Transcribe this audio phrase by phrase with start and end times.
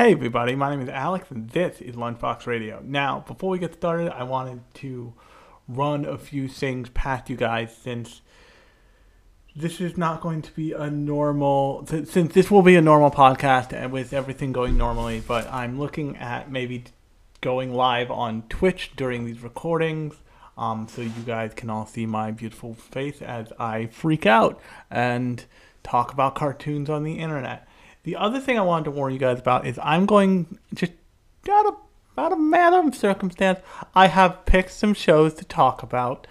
[0.00, 2.80] Hey everybody, my name is Alex and this is Lunchbox Radio.
[2.84, 5.12] Now, before we get started, I wanted to
[5.66, 8.20] run a few things past you guys since
[9.56, 13.72] this is not going to be a normal since this will be a normal podcast
[13.72, 16.84] and with everything going normally, but I'm looking at maybe
[17.40, 20.14] going live on Twitch during these recordings.
[20.56, 24.60] Um, so you guys can all see my beautiful face as I freak out
[24.92, 25.44] and
[25.82, 27.67] talk about cartoons on the internet.
[28.04, 30.92] The other thing I wanted to warn you guys about is I'm going just
[31.50, 31.76] out of
[32.16, 33.60] out of matter of circumstance,
[33.94, 36.26] I have picked some shows to talk about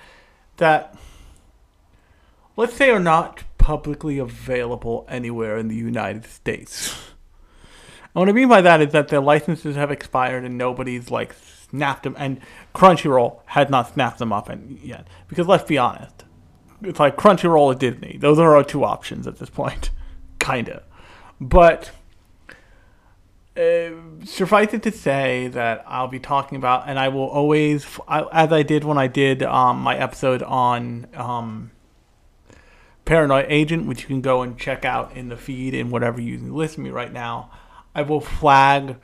[0.57, 0.95] that
[2.57, 6.95] let's say are not publicly available anywhere in the United States.
[8.03, 11.35] And what I mean by that is that their licenses have expired and nobody's like
[11.69, 12.39] snapped them, and
[12.73, 14.49] Crunchyroll has not snapped them up
[14.81, 15.07] yet.
[15.27, 16.23] Because let's be honest,
[16.81, 18.17] it's like Crunchyroll or Disney.
[18.19, 19.91] Those are our two options at this point,
[20.39, 20.83] kinda.
[21.39, 21.91] But
[23.55, 23.91] uh,
[24.23, 28.63] suffice it to say that I'll be talking about, and I will always, as I
[28.63, 31.71] did when I did um, my episode on um,
[33.05, 36.37] Paranoid Agent, which you can go and check out in the feed in whatever you
[36.37, 37.49] listen to me right now.
[37.95, 38.97] I will flag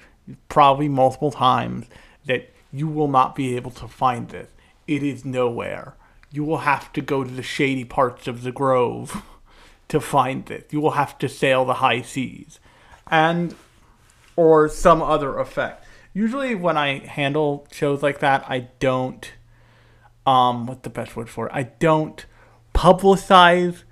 [0.50, 1.88] probably multiple times
[2.26, 4.50] that you will not be able to find this.
[4.88, 5.96] It is nowhere.
[6.32, 9.24] You will have to go to the shady parts of the grove
[9.94, 10.64] to find this.
[10.72, 12.60] You will have to sail the high seas.
[13.12, 13.56] And
[14.36, 15.86] or some other effect.
[16.16, 19.32] Usually when I handle shows like that, I don't
[20.26, 21.52] um what's the best word for it?
[21.54, 22.26] I don't
[22.74, 23.84] publicize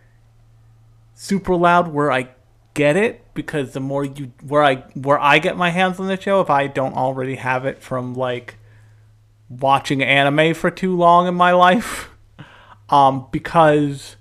[1.14, 2.30] super loud where I
[2.74, 6.20] get it because the more you where I where I get my hands on the
[6.20, 8.58] show if I don't already have it from like
[9.50, 12.10] watching anime for too long in my life
[12.90, 14.16] um because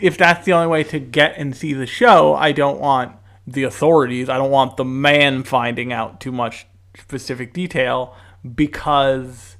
[0.00, 3.64] if that's the only way to get and see the show I don't want the
[3.64, 6.66] authorities I don't want the man finding out too much
[6.98, 8.14] specific detail
[8.54, 9.56] because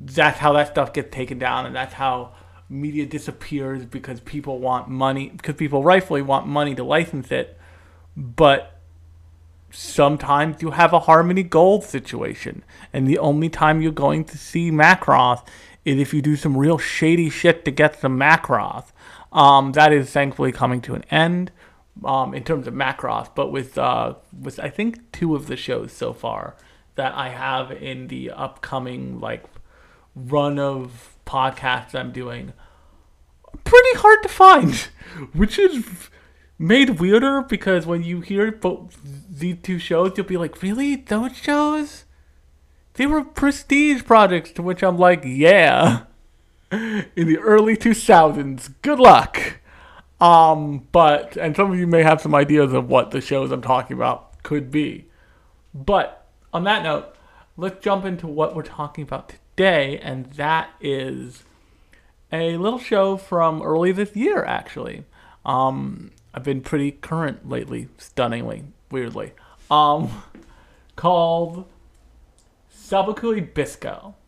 [0.00, 2.32] that's how that stuff gets taken down and that's how
[2.70, 7.58] media disappears because people want money because people rightfully want money to license it.
[8.16, 8.80] But
[9.70, 14.70] sometimes you have a harmony gold situation and the only time you're going to see
[14.70, 15.46] macross
[15.84, 18.86] is if you do some real shady shit to get some macross
[19.32, 21.50] um, that is thankfully coming to an end
[22.04, 25.92] um, in terms of macross but with uh, with i think two of the shows
[25.92, 26.56] so far
[26.94, 29.44] that i have in the upcoming like
[30.14, 32.52] run of podcasts I'm doing
[33.64, 34.74] pretty hard to find,
[35.32, 36.08] which is
[36.58, 40.96] made weirder because when you hear both these two shows, you'll be like, really?
[40.96, 42.04] Those shows?
[42.94, 46.04] They were prestige projects, to which I'm like, yeah.
[46.72, 48.74] In the early 2000s.
[48.82, 49.60] Good luck.
[50.20, 53.62] Um, but, and some of you may have some ideas of what the shows I'm
[53.62, 55.06] talking about could be.
[55.74, 57.14] But on that note,
[57.56, 61.44] let's jump into what we're talking about today and that is
[62.32, 65.04] a little show from early this year, actually.
[65.44, 69.32] Um, I've been pretty current lately, stunningly, weirdly.
[69.70, 70.22] Um,
[70.96, 71.66] called
[72.90, 74.19] Sabikui Bisco.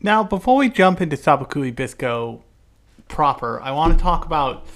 [0.00, 2.44] Now, before we jump into Sabikui Bisco
[3.08, 4.66] proper, I want to talk about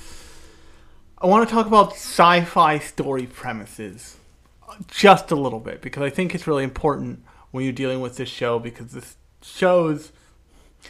[1.18, 4.16] I want to talk about sci-fi story premises
[4.88, 7.22] just a little bit because I think it's really important
[7.52, 10.10] when you're dealing with this show because this show's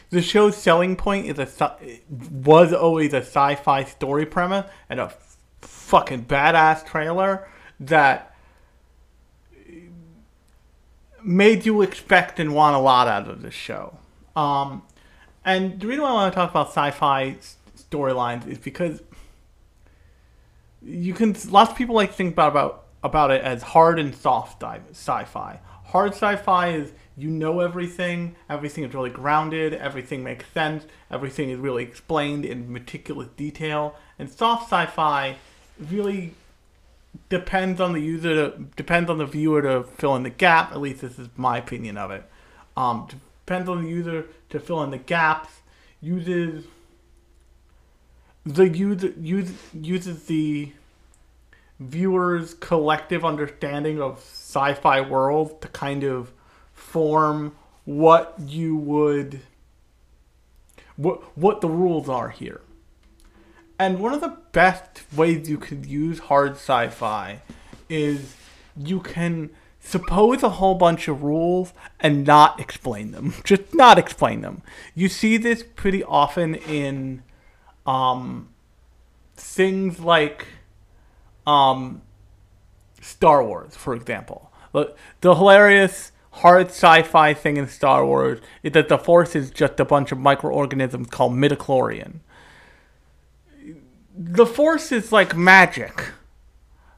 [0.08, 1.70] the show's selling point is a
[2.08, 5.12] was always a sci-fi story premise and a
[5.60, 7.46] fucking badass trailer
[7.78, 8.34] that
[11.22, 13.98] made you expect and want a lot out of this show.
[14.36, 14.82] Um,
[15.44, 17.36] and the reason why I want to talk about sci-fi
[17.76, 19.02] storylines is because
[20.82, 24.14] you can lots of people like to think about about about it as hard and
[24.14, 25.60] soft sci-fi.
[25.84, 31.58] Hard sci-fi is you know everything, everything is really grounded, everything makes sense, everything is
[31.58, 33.96] really explained in meticulous detail.
[34.18, 35.36] And soft sci-fi
[35.90, 36.34] really
[37.28, 40.72] depends on the user to, depends on the viewer to fill in the gap.
[40.72, 42.24] At least this is my opinion of it.
[42.76, 43.08] Um,
[43.44, 45.50] depends on the user to fill in the gaps.
[46.00, 46.64] Uses
[48.44, 50.72] the user use, uses the
[51.78, 56.32] viewer's collective understanding of sci-fi world to kind of
[56.72, 57.54] form
[57.84, 59.40] what you would
[60.96, 62.60] what what the rules are here.
[63.78, 67.42] And one of the best ways you could use hard sci-fi
[67.88, 68.36] is
[68.76, 69.50] you can
[69.82, 73.34] suppose a whole bunch of rules and not explain them.
[73.44, 74.62] Just not explain them.
[74.94, 77.22] You see this pretty often in
[77.84, 78.48] um,
[79.36, 80.46] things like
[81.46, 82.00] um,
[83.00, 84.50] Star Wars, for example.
[84.72, 89.84] The, hilarious hard sci-fi thing in Star Wars is that the Force is just a
[89.84, 92.20] bunch of microorganisms called midichlorian
[94.16, 96.12] the Force is like magic,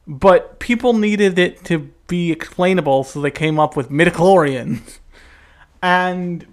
[0.07, 4.99] but people needed it to be explainable, so they came up with midichlorians.
[5.83, 6.47] And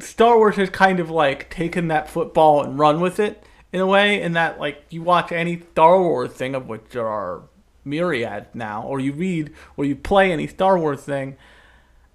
[0.00, 3.42] Star Wars has kind of like taken that football and run with it
[3.72, 7.08] in a way, in that like you watch any Star Wars thing, of which there
[7.08, 7.44] are
[7.82, 11.38] myriad now, or you read or you play any Star Wars thing,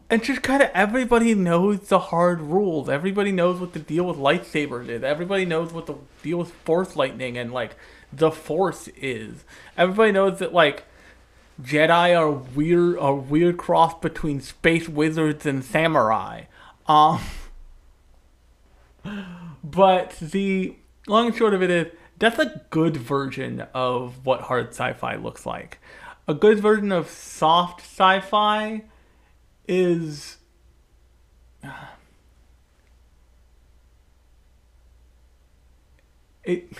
[0.09, 2.88] and just kind of everybody knows the hard rules.
[2.88, 5.03] Everybody knows what the deal with lightsabers is.
[5.03, 7.75] Everybody knows what the deal with force lightning and like
[8.17, 9.44] the force is.
[9.77, 10.85] Everybody knows that like
[11.62, 16.44] Jedi are weird a weird cross between space wizards and samurai.
[16.88, 17.21] Um
[19.63, 20.75] but the
[21.07, 25.45] long and short of it is that's a good version of what hard sci-fi looks
[25.45, 25.79] like.
[26.27, 28.83] A good version of soft sci-fi
[29.67, 30.38] is
[36.44, 36.71] it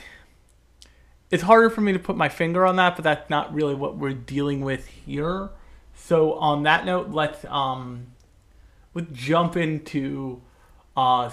[1.32, 3.98] it's harder for me to put my finger on that, but that's not really what
[3.98, 5.50] we're dealing with here.
[5.96, 8.08] So on that note, let's um
[8.94, 10.42] let's jump into
[10.96, 11.32] uh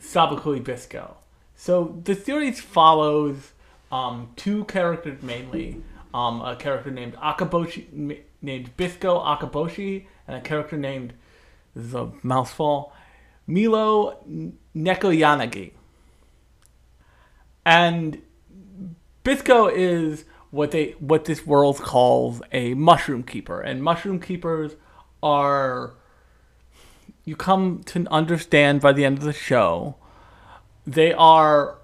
[0.00, 1.16] Sabikui Bisco.
[1.54, 3.52] So the series follows
[3.92, 5.82] um, two characters mainly.
[6.14, 11.14] Um, a character named Akaboshi, named Bisco Akaboshi, and a character named
[11.74, 12.92] this is a mouthful
[13.46, 14.18] Milo
[14.76, 15.72] Nekoyanagi.
[17.64, 18.20] And
[19.24, 24.72] Bisco is what they what this world calls a mushroom keeper, and mushroom keepers
[25.22, 25.94] are
[27.24, 29.94] you come to understand by the end of the show
[30.86, 31.78] they are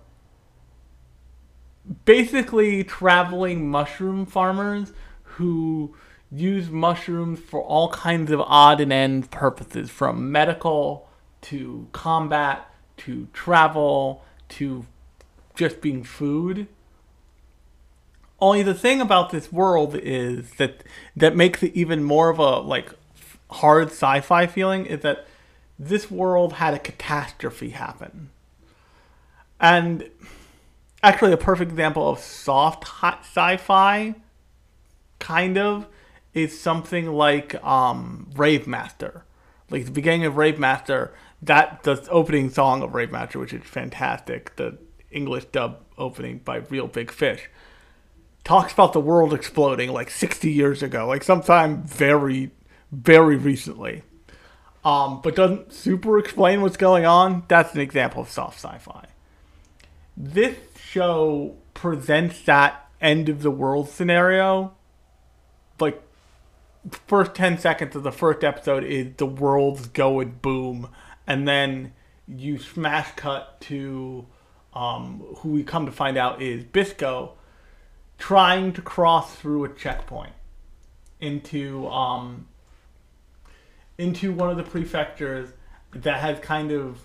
[2.04, 4.92] basically traveling mushroom farmers
[5.22, 5.94] who
[6.30, 11.08] use mushrooms for all kinds of odd and end purposes, from medical
[11.40, 14.84] to combat to travel to
[15.54, 16.66] just being food.
[18.40, 20.84] Only the thing about this world is that
[21.16, 22.92] that makes it even more of a like
[23.50, 25.26] hard sci-fi feeling is that
[25.78, 28.30] this world had a catastrophe happen.
[29.60, 30.10] And
[31.02, 34.14] actually a perfect example of soft hot sci-fi
[35.18, 35.86] kind of
[36.34, 39.24] is something like um, Rave Master.
[39.70, 43.62] Like the beginning of Rave Master, that the opening song of Rave Master, which is
[43.64, 44.78] fantastic, the
[45.10, 47.48] English dub opening by Real Big Fish,
[48.44, 52.50] talks about the world exploding like 60 years ago, like sometime very,
[52.90, 54.02] very recently.
[54.84, 57.44] Um, but doesn't super explain what's going on.
[57.48, 59.06] That's an example of soft sci-fi.
[60.16, 64.74] This show presents that end of the world scenario
[65.80, 66.02] like
[67.06, 70.88] first 10 seconds of the first episode is the world's going boom
[71.26, 71.92] and then
[72.26, 74.26] you smash cut to
[74.74, 77.34] um, who we come to find out is bisco
[78.18, 80.32] trying to cross through a checkpoint
[81.20, 82.46] into um,
[83.96, 85.50] into one of the prefectures
[85.92, 87.00] that has kind of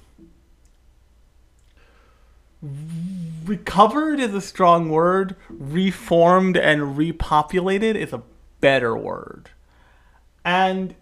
[3.46, 5.36] recovered is a strong word.
[5.50, 8.24] Reformed and repopulated is a
[8.62, 9.50] better word.
[10.46, 10.96] And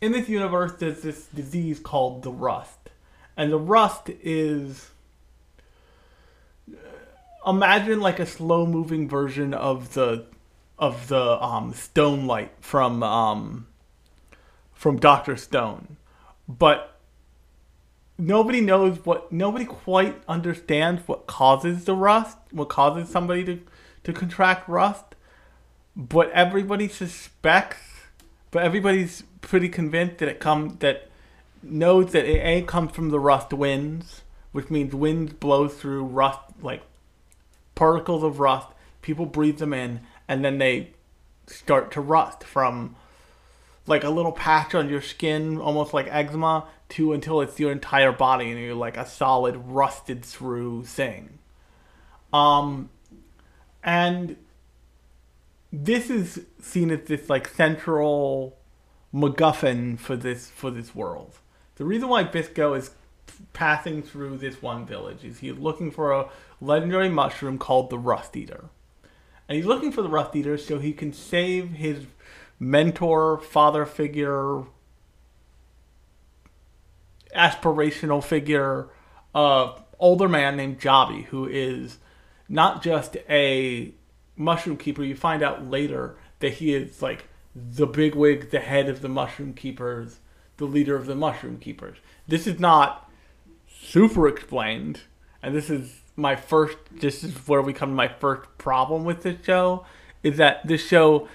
[0.00, 2.90] in this universe, there's this disease called the rust.
[3.36, 4.90] And the rust is.
[7.46, 10.26] Imagine like a slow moving version of the
[10.78, 13.66] of the um, stone light from um,
[14.72, 15.96] from Doctor Stone,
[16.48, 16.98] but
[18.16, 23.60] nobody knows what nobody quite understands what causes the rust, what causes somebody to
[24.04, 25.14] to contract rust,
[25.96, 27.82] but everybody suspects,
[28.50, 31.08] but everybody's pretty convinced that it comes that
[31.62, 36.40] knows that it a comes from the rust winds, which means winds blow through rust
[36.60, 36.82] like
[37.78, 38.66] particles of rust.
[39.02, 40.90] People breathe them in, and then they
[41.46, 42.96] start to rust from
[43.86, 48.12] like a little patch on your skin, almost like eczema, to until it's your entire
[48.12, 51.38] body and you're like a solid rusted through thing.
[52.32, 52.90] Um,
[53.82, 54.36] and
[55.72, 58.58] this is seen as this like central
[59.14, 61.38] MacGuffin for this for this world.
[61.76, 62.90] The reason why Bisco is
[63.52, 66.28] passing through this one village is he's looking for a
[66.60, 68.64] legendary mushroom called the Rust Eater.
[69.48, 72.04] And he's looking for the Rust Eater so he can save his
[72.60, 74.64] mentor, father figure,
[77.34, 78.88] aspirational figure,
[79.34, 81.98] uh, older man named Jabi, who is
[82.48, 83.92] not just a
[84.36, 85.02] mushroom keeper.
[85.02, 89.54] You find out later that he is like the bigwig, the head of the mushroom
[89.54, 90.20] keepers,
[90.56, 91.98] the leader of the mushroom keepers.
[92.26, 93.07] This is not
[93.88, 95.00] super explained,
[95.42, 96.76] and this is my first.
[96.90, 99.86] This is where we come to my first problem with this show,
[100.22, 101.28] is that this show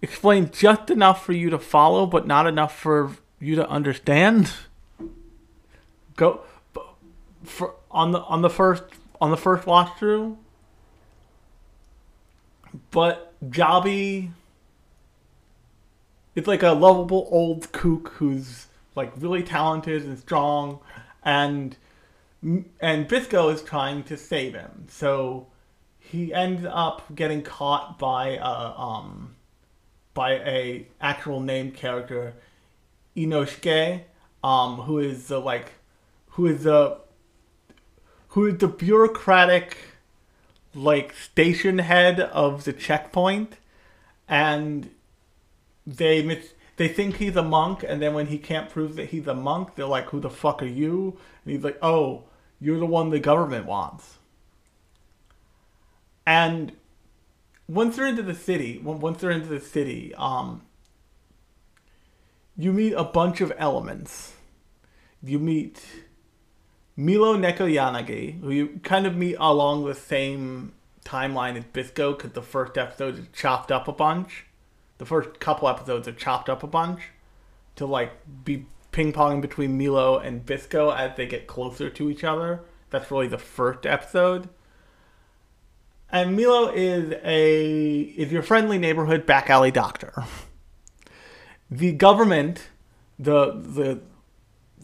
[0.00, 4.52] explains just enough for you to follow, but not enough for you to understand
[6.16, 6.40] go
[7.44, 8.82] for on the on the first
[9.20, 10.36] on the first watch through.
[12.90, 14.30] But Jabi
[16.34, 20.78] it's like a lovable old kook who's like really talented and strong
[21.24, 21.76] and
[22.42, 24.86] and Bisco is trying to save him.
[24.88, 25.48] So
[25.98, 29.36] he ends up getting caught by a um
[30.14, 32.34] by a actual named character
[33.16, 34.02] Inosuke
[34.42, 35.72] um who is the like
[36.30, 36.98] who is the
[38.28, 39.76] who is the bureaucratic
[40.74, 43.56] like station head of the checkpoint
[44.28, 44.90] and
[45.86, 49.26] they mis- they think he's a monk and then when he can't prove that he's
[49.26, 52.24] a monk they're like who the fuck are you and he's like oh
[52.60, 54.18] you're the one the government wants
[56.26, 56.72] and
[57.68, 60.62] once they're into the city once they're into the city um
[62.56, 64.32] you meet a bunch of elements
[65.22, 65.82] you meet
[66.98, 70.72] Milo Nekoyanagi, who you kind of meet along the same
[71.04, 74.46] timeline as Bisco, because the first episode is chopped up a bunch.
[74.98, 77.02] The first couple episodes are chopped up a bunch
[77.76, 78.10] to like
[78.44, 78.66] be
[78.98, 82.62] ping ponging between Milo and Bisco as they get closer to each other.
[82.90, 84.48] That's really the first episode.
[86.10, 90.24] And Milo is a is your friendly neighborhood back alley doctor.
[91.70, 92.70] The government,
[93.20, 94.00] the the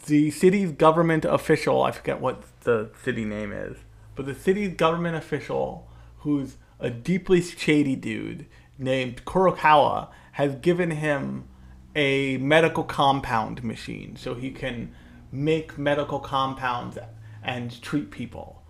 [0.05, 3.79] the city's government official, I forget what the city name is,
[4.15, 8.45] but the city's government official, who's a deeply shady dude
[8.77, 11.49] named Kurokawa, has given him
[11.95, 14.93] a medical compound machine so he can
[15.31, 16.97] make medical compounds
[17.43, 18.63] and treat people.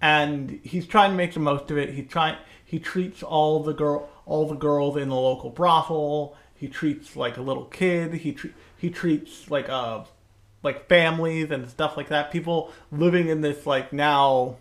[0.00, 1.90] And he's trying to make the most of it.
[1.90, 6.36] He try he treats all the girl all the girls in the local brothel.
[6.54, 8.14] He treats like a little kid.
[8.14, 8.36] He
[8.76, 10.06] he treats like a
[10.62, 12.30] like families and stuff like that.
[12.30, 14.56] People living in this like now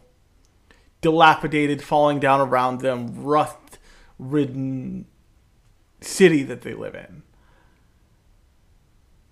[1.01, 3.79] dilapidated, falling down around them, rust
[4.19, 5.05] ridden
[5.99, 7.23] city that they live in.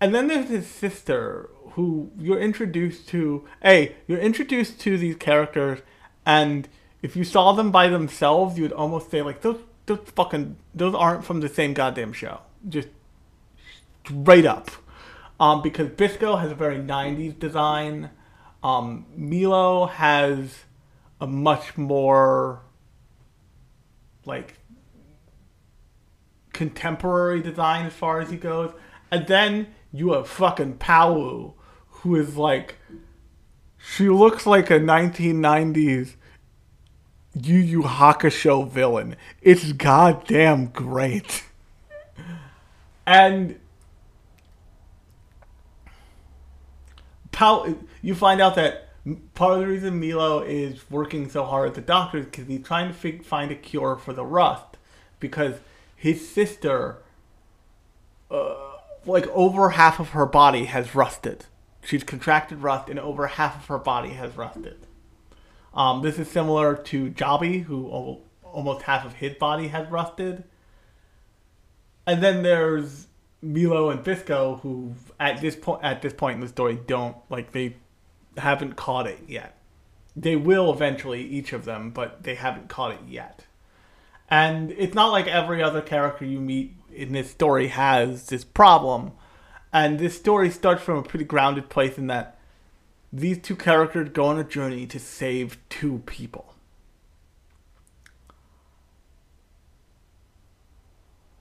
[0.02, 3.48] And then there's his sister who you're introduced to.
[3.62, 5.80] Hey, you're introduced to these characters,
[6.26, 6.68] and
[7.02, 11.26] if you saw them by themselves, you'd almost say like those those fucking those aren't
[11.26, 12.40] from the same goddamn show.
[12.68, 12.90] Just
[14.06, 14.72] straight up
[15.40, 18.10] um, because Bisco has a very 90s design.
[18.64, 20.66] Um, Milo has
[21.22, 22.62] a much more
[24.26, 24.56] like
[26.54, 28.74] contemporary design as far as he goes.
[29.12, 31.54] And then you have fucking Pawoo,
[31.88, 32.78] who is like
[33.78, 36.16] she looks like a 1990s
[37.34, 39.16] Yu Yu Hakusho villain.
[39.42, 41.46] It's goddamn great.
[43.06, 43.60] And
[47.32, 48.90] Pawoo, you find out that
[49.34, 52.64] part of the reason Milo is working so hard at the doctor is because he's
[52.64, 54.78] trying to find a cure for the rust,
[55.20, 55.56] because
[55.96, 56.98] his sister,
[58.30, 58.69] uh,
[59.06, 61.46] like over half of her body has rusted.
[61.84, 64.86] She's contracted rust, and over half of her body has rusted.
[65.74, 67.88] Um, this is similar to Jabi, who
[68.44, 70.44] almost half of his body has rusted.
[72.06, 73.08] And then there's
[73.42, 77.52] Milo and Bisco, who at this point at this point in the story don't like
[77.52, 77.78] they
[78.38, 79.56] haven't caught it yet.
[80.16, 83.46] They will eventually, each of them, but they haven't caught it yet.
[84.30, 89.12] And it's not like every other character you meet in this story has this problem.
[89.72, 92.38] And this story starts from a pretty grounded place in that
[93.12, 96.54] these two characters go on a journey to save two people.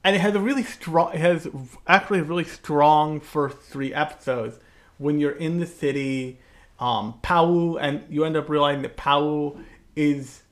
[0.04, 1.48] And it has a really strong, it has
[1.86, 4.58] actually a really strong first three episodes.
[4.96, 6.38] When you're in the city,
[6.80, 9.62] um, Pawoo, and you end up realizing that Pawoo
[9.94, 10.42] is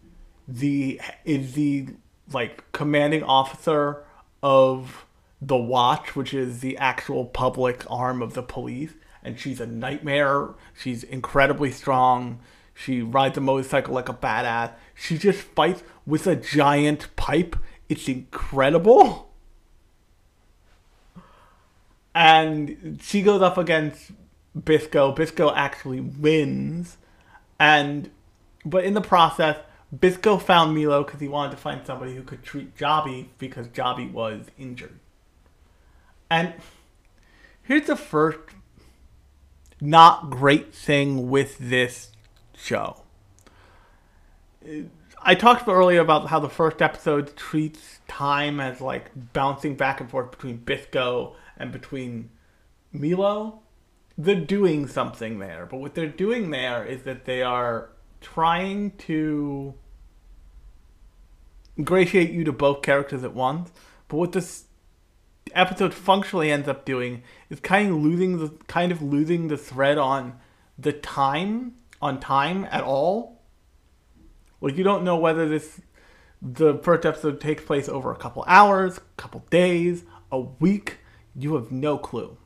[0.47, 1.89] the is the
[2.33, 4.06] like commanding officer
[4.43, 5.07] of
[5.41, 10.51] the Watch, which is the actual public arm of the police, and she's a nightmare.
[10.81, 12.41] She's incredibly strong.
[12.75, 14.73] She rides a motorcycle like a badass.
[14.95, 17.57] She just fights with a giant pipe.
[17.89, 19.31] It's incredible.
[22.15, 24.13] And she goes up against
[24.65, 25.13] Bisco.
[25.13, 26.97] Bisco actually wins.
[27.59, 28.11] And
[28.65, 29.59] but in the process,
[30.01, 34.11] Bisco found Milo because he wanted to find somebody who could treat Jabi because Jabi
[34.11, 34.99] was injured.
[36.31, 36.55] And
[37.63, 38.39] here's the first
[39.81, 42.11] not great thing with this
[42.57, 43.03] show.
[45.23, 50.11] I talked earlier about how the first episode treats time as like bouncing back and
[50.11, 52.31] forth between Bisco and between
[52.93, 53.61] Milo.
[54.19, 59.75] They're doing something there, but what they're doing there is that they are trying to
[61.79, 63.71] ingratiate you to both characters at once.
[64.09, 64.65] But what this
[65.53, 69.99] episode functionally ends up doing is kind of losing the kind of losing the thread
[69.99, 70.39] on
[70.79, 73.43] the time on time at all.
[74.61, 75.81] Like you don't know whether this
[76.43, 80.99] the first episode takes place over a couple hours, couple days, a week.
[81.35, 82.37] You have no clue.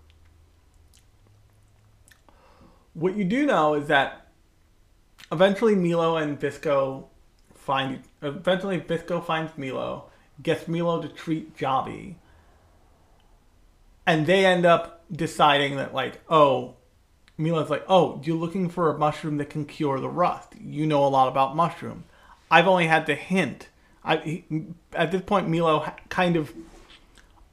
[2.94, 4.28] What you do know is that
[5.30, 7.09] eventually Milo and Bisco
[7.60, 10.06] find eventually Bisco finds Milo,
[10.42, 12.16] gets Milo to treat Jabi,
[14.06, 16.74] and they end up deciding that like, oh,
[17.36, 20.54] Milo's like, oh, you're looking for a mushroom that can cure the rust.
[20.60, 22.04] You know a lot about mushrooms.
[22.50, 23.68] I've only had the hint.
[24.02, 24.44] I he,
[24.94, 26.52] at this point Milo kind of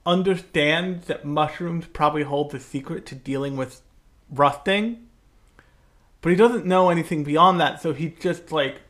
[0.06, 3.82] understands that mushrooms probably hold the secret to dealing with
[4.32, 5.08] rusting,
[6.22, 7.82] but he doesn't know anything beyond that.
[7.82, 8.82] So he just like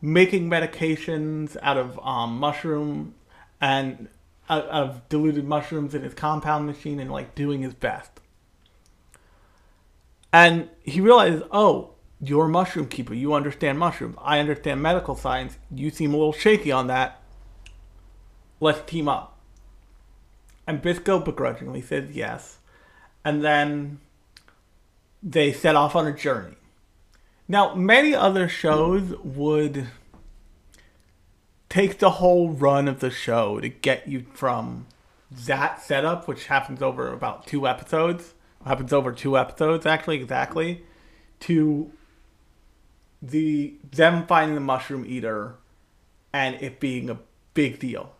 [0.00, 3.14] making medications out of um, mushroom
[3.60, 4.08] and
[4.48, 8.20] of diluted mushrooms in his compound machine and like doing his best.
[10.32, 13.14] And he realizes, oh, you're a mushroom keeper.
[13.14, 14.16] You understand mushrooms.
[14.20, 15.58] I understand medical science.
[15.74, 17.20] You seem a little shaky on that.
[18.60, 19.38] Let's team up.
[20.66, 22.58] And Bisco begrudgingly says yes.
[23.24, 24.00] And then
[25.22, 26.56] they set off on a journey.
[27.48, 29.86] Now, many other shows would
[31.68, 34.86] take the whole run of the show to get you from
[35.30, 40.84] that setup, which happens over about two episodes, happens over two episodes, actually, exactly,
[41.40, 41.92] to
[43.22, 45.54] the them finding the mushroom eater
[46.32, 47.18] and it being a
[47.54, 48.12] big deal.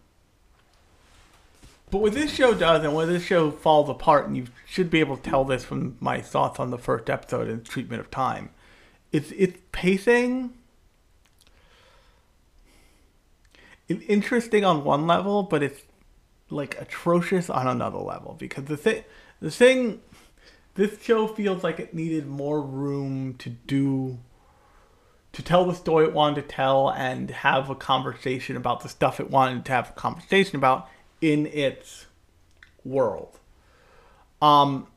[1.91, 5.01] But what this show does, and what this show falls apart, and you should be
[5.01, 8.51] able to tell this from my thoughts on the first episode and treatment of time,
[9.17, 10.53] it's it's pacing.
[13.89, 15.83] It's interesting on one level, but it's
[16.51, 19.05] like atrocious on another level because the thing,
[19.41, 20.03] the thing,
[20.75, 24.19] this show feels like it needed more room to do
[25.33, 29.19] to tell the story it wanted to tell and have a conversation about the stuff
[29.19, 30.89] it wanted to have a conversation about
[31.23, 32.07] in its
[32.85, 33.39] world.
[34.43, 34.89] Um,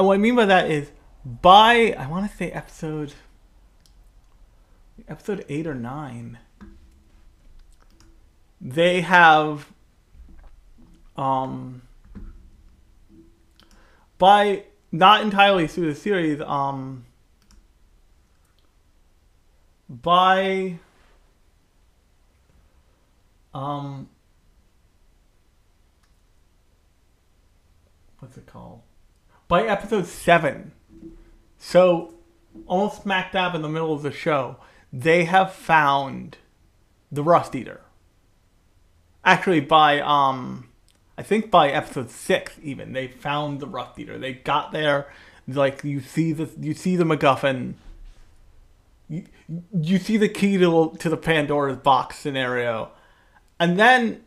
[0.00, 0.90] and what I mean by that is
[1.22, 3.12] by I want to say episode
[5.06, 6.38] episode 8 or 9
[8.62, 9.70] they have
[11.18, 11.82] um
[14.16, 17.04] by not entirely through the series um
[19.86, 20.78] by
[23.52, 24.08] um
[28.20, 28.80] what's it called?
[29.50, 30.70] By episode seven,
[31.58, 32.14] so
[32.68, 34.58] almost smack dab in the middle of the show,
[34.92, 36.38] they have found
[37.10, 37.80] the Rust Eater.
[39.24, 40.68] Actually, by um,
[41.18, 44.18] I think by episode six, even they found the Rust Eater.
[44.18, 45.12] They got there,
[45.48, 47.74] like you see the you see the MacGuffin.
[49.08, 49.24] You,
[49.72, 52.92] you see the key to to the Pandora's box scenario,
[53.58, 54.22] and then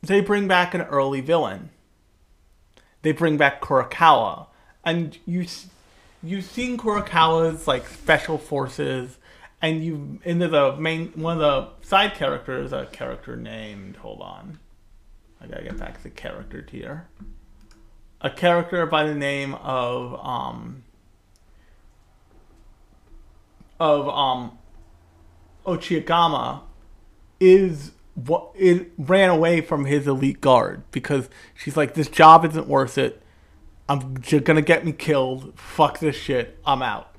[0.00, 1.70] they bring back an early villain.
[3.02, 4.46] They bring back Kurokawa,
[4.84, 5.46] and you
[6.22, 9.18] you've seen Kurokawa's like special forces,
[9.60, 14.58] and you into the main one of the side characters, a character named hold on,
[15.40, 17.08] I gotta get back to the character tier.
[18.22, 20.84] A character by the name of um
[23.78, 24.58] of um
[25.66, 26.62] Ochigama
[27.38, 32.66] is what it ran away from his elite guard because she's like this job isn't
[32.66, 33.22] worth it
[33.90, 35.58] I'm gonna get me killed.
[35.58, 36.56] Fuck this shit.
[36.64, 37.12] I'm out.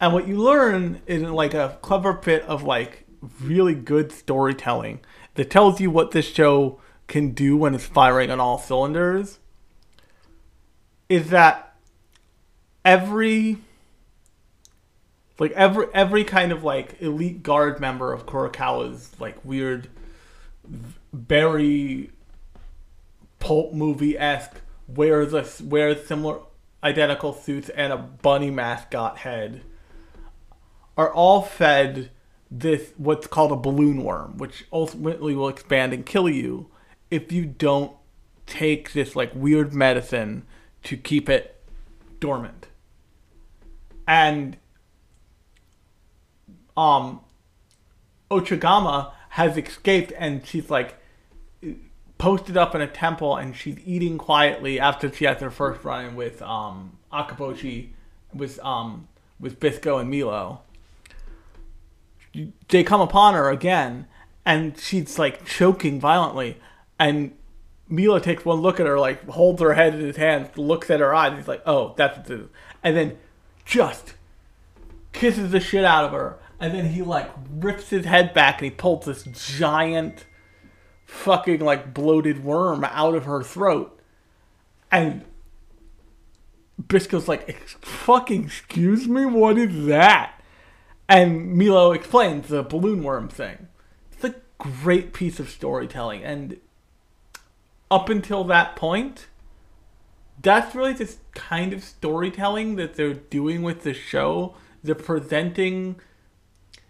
[0.00, 3.06] And what you learn is like a clever bit of like
[3.40, 4.98] really good storytelling
[5.34, 9.38] that tells you what this show can do when it's firing on all cylinders.
[11.08, 11.76] Is that
[12.84, 13.58] every
[15.38, 19.86] like every every kind of like elite guard member of Kurokawa's like weird,
[21.12, 22.10] very
[23.38, 26.40] pulp movie esque wears a wears similar
[26.82, 29.62] identical suits and a bunny mascot head
[30.96, 32.10] are all fed
[32.50, 36.70] this what's called a balloon worm, which ultimately will expand and kill you
[37.10, 37.92] if you don't
[38.46, 40.46] take this like weird medicine
[40.82, 41.62] to keep it
[42.20, 42.66] dormant.
[44.06, 44.56] And
[46.76, 47.20] um
[48.30, 50.96] Ochigama has escaped and she's like
[52.18, 56.16] posted up in a temple and she's eating quietly after she has her first run
[56.16, 56.98] with um,
[58.34, 59.08] with um,
[59.40, 60.60] with Bisco and Milo.
[62.68, 64.06] They come upon her again,
[64.44, 66.58] and she's like choking violently,
[66.98, 67.32] and
[67.88, 71.00] Milo takes one look at her, like holds her head in his hands, looks at
[71.00, 72.48] her eyes, he's like, "Oh, that's it is,"
[72.82, 73.18] and then
[73.64, 74.14] just
[75.12, 78.66] kisses the shit out of her, and then he like rips his head back and
[78.66, 80.24] he pulls this giant
[81.08, 83.98] fucking like bloated worm out of her throat.
[84.92, 85.24] And
[86.80, 90.40] Bisco's like, fucking excuse me, what is that?
[91.08, 93.68] And Milo explains the balloon worm thing.
[94.12, 96.22] It's a great piece of storytelling.
[96.22, 96.58] And
[97.90, 99.28] up until that point,
[100.40, 104.54] that's really this kind of storytelling that they're doing with the show.
[104.84, 105.96] They're presenting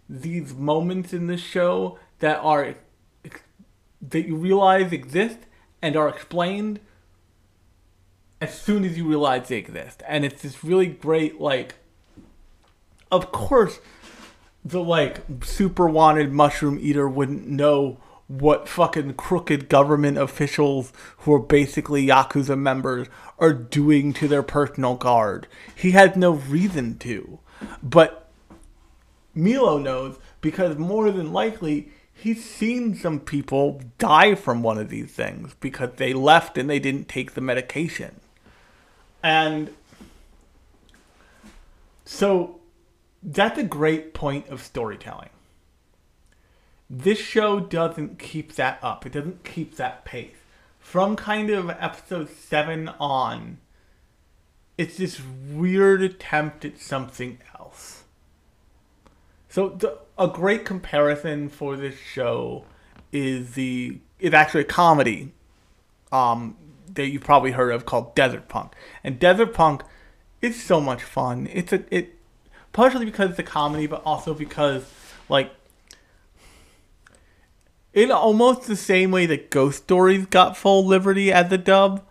[0.09, 2.75] these moments in the show that are
[4.01, 5.39] that you realize exist
[5.83, 6.81] and are explained
[8.41, 10.03] as soon as you realize they exist.
[10.07, 11.75] And it's this really great, like,
[13.11, 13.81] of course,
[14.65, 21.39] the, like, super wanted mushroom eater wouldn't know what fucking crooked government officials who are
[21.39, 23.09] basically Yakuza members
[23.39, 25.49] are doing to their personal guard.
[25.75, 27.39] He has no reason to.
[27.83, 28.31] But
[29.35, 35.11] Milo knows because more than likely he's seen some people die from one of these
[35.11, 38.21] things because they left and they didn't take the medication.
[39.23, 39.75] And
[42.05, 42.61] so
[43.23, 45.31] that's a great point of storytelling.
[46.91, 49.05] This show doesn't keep that up.
[49.05, 50.35] It doesn't keep that pace.
[50.81, 53.59] From kind of episode 7 on,
[54.79, 58.05] it's this weird attempt at something else.
[59.51, 62.65] So the a great comparison for this show
[63.13, 65.33] is the is actually a comedy
[66.11, 66.57] um,
[66.93, 68.73] that you've probably heard of called Desert Punk.
[69.05, 69.83] And Desert Punk
[70.43, 71.49] is so much fun.
[71.53, 72.17] It's a it
[72.73, 74.85] partially because it's a comedy, but also because
[75.29, 75.53] like
[77.95, 82.05] in almost the same way that Ghost Stories got full liberty as a dub,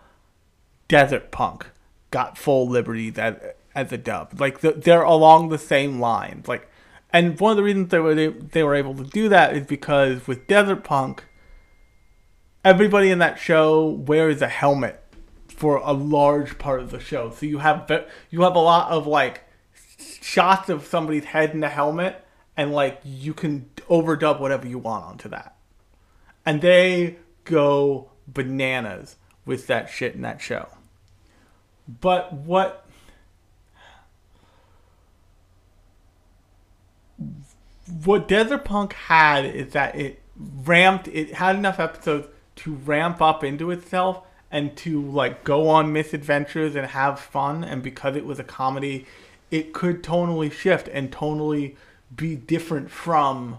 [0.88, 1.66] Desert Punk
[2.10, 3.36] got full liberty as
[3.74, 4.40] as a dub.
[4.40, 6.48] Like the, they're along the same lines.
[6.48, 6.68] Like
[7.12, 9.66] and one of the reasons they were they, they were able to do that is
[9.66, 11.24] because with Desert Punk,
[12.64, 15.02] everybody in that show wears a helmet
[15.48, 17.30] for a large part of the show.
[17.30, 17.90] So you have
[18.30, 19.44] you have a lot of like
[20.20, 22.24] shots of somebody's head in the helmet,
[22.56, 25.56] and like you can overdub whatever you want onto that.
[26.44, 29.16] And they go bananas
[29.46, 30.68] with that shit in that show.
[31.88, 32.87] But what
[38.04, 43.42] what Desert Punk had is that it ramped, it had enough episodes to ramp up
[43.42, 48.38] into itself and to like go on misadventures and have fun and because it was
[48.38, 49.06] a comedy
[49.50, 51.76] it could tonally shift and tonally
[52.14, 53.58] be different from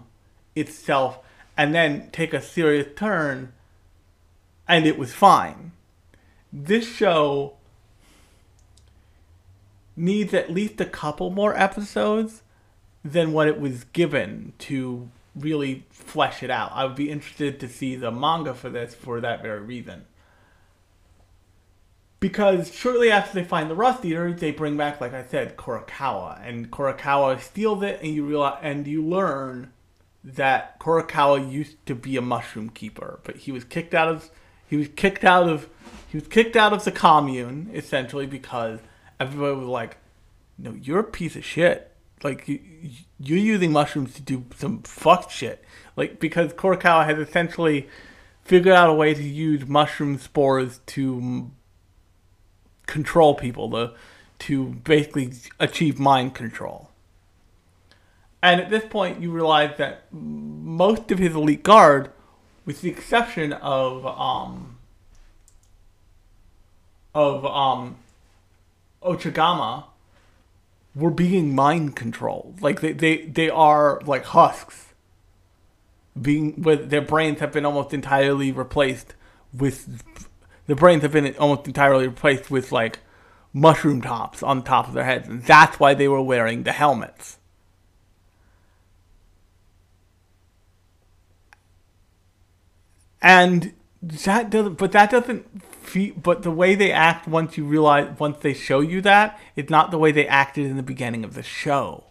[0.54, 1.18] itself
[1.56, 3.52] and then take a serious turn
[4.68, 5.72] and it was fine.
[6.52, 7.54] This show
[9.96, 12.42] needs at least a couple more episodes
[13.04, 16.72] than what it was given to really flesh it out.
[16.74, 20.04] I would be interested to see the manga for this for that very reason.
[22.18, 26.46] Because shortly after they find the Rust Eater, they bring back, like I said, Kurokawa,
[26.46, 29.72] and Kurokawa steals it, and you realize, and you learn
[30.22, 34.30] that Kurokawa used to be a mushroom keeper, but he was kicked out of
[34.66, 35.68] he was kicked out of
[36.08, 38.80] he was kicked out of the commune essentially because
[39.18, 39.96] everybody was like,
[40.58, 41.89] "No, you're a piece of shit.
[42.22, 42.60] Like you,
[43.18, 45.64] you're using mushrooms to do some fucked shit."
[45.96, 47.88] Like because Kurokawa has essentially
[48.44, 51.50] figured out a way to use mushroom spores to
[52.86, 53.94] control people, to
[54.40, 56.88] to basically achieve mind control.
[58.42, 62.10] And at this point, you realize that most of his elite guard,
[62.64, 64.78] with the exception of um,
[67.14, 67.96] of um,
[69.02, 69.84] Ochigama,
[70.94, 72.60] were being mind controlled.
[72.60, 74.86] Like they, they, they are like husks.
[76.20, 79.14] Being with their brains have been almost entirely replaced
[79.52, 80.02] with
[80.66, 83.00] the brains have been almost entirely replaced with like
[83.52, 85.28] mushroom tops on top of their heads.
[85.28, 87.38] And that's why they were wearing the helmets.
[93.22, 95.46] And that doesn't, but that doesn't
[96.16, 99.90] but the way they act once you realize, once they show you that, it's not
[99.90, 102.04] the way they acted in the beginning of the show.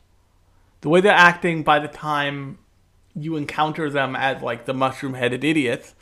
[0.82, 2.58] The way they're acting by the time
[3.16, 5.94] you encounter them as like the mushroom headed idiots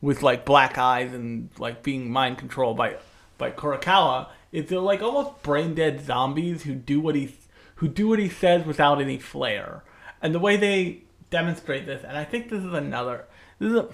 [0.00, 2.96] with like black eyes and like being mind controlled by
[3.38, 7.34] by Kurokawa is they're like almost brain dead zombies who do what he
[7.76, 9.82] who do what he says without any flair.
[10.22, 13.26] And the way they demonstrate this, and I think this is another
[13.58, 13.88] this is a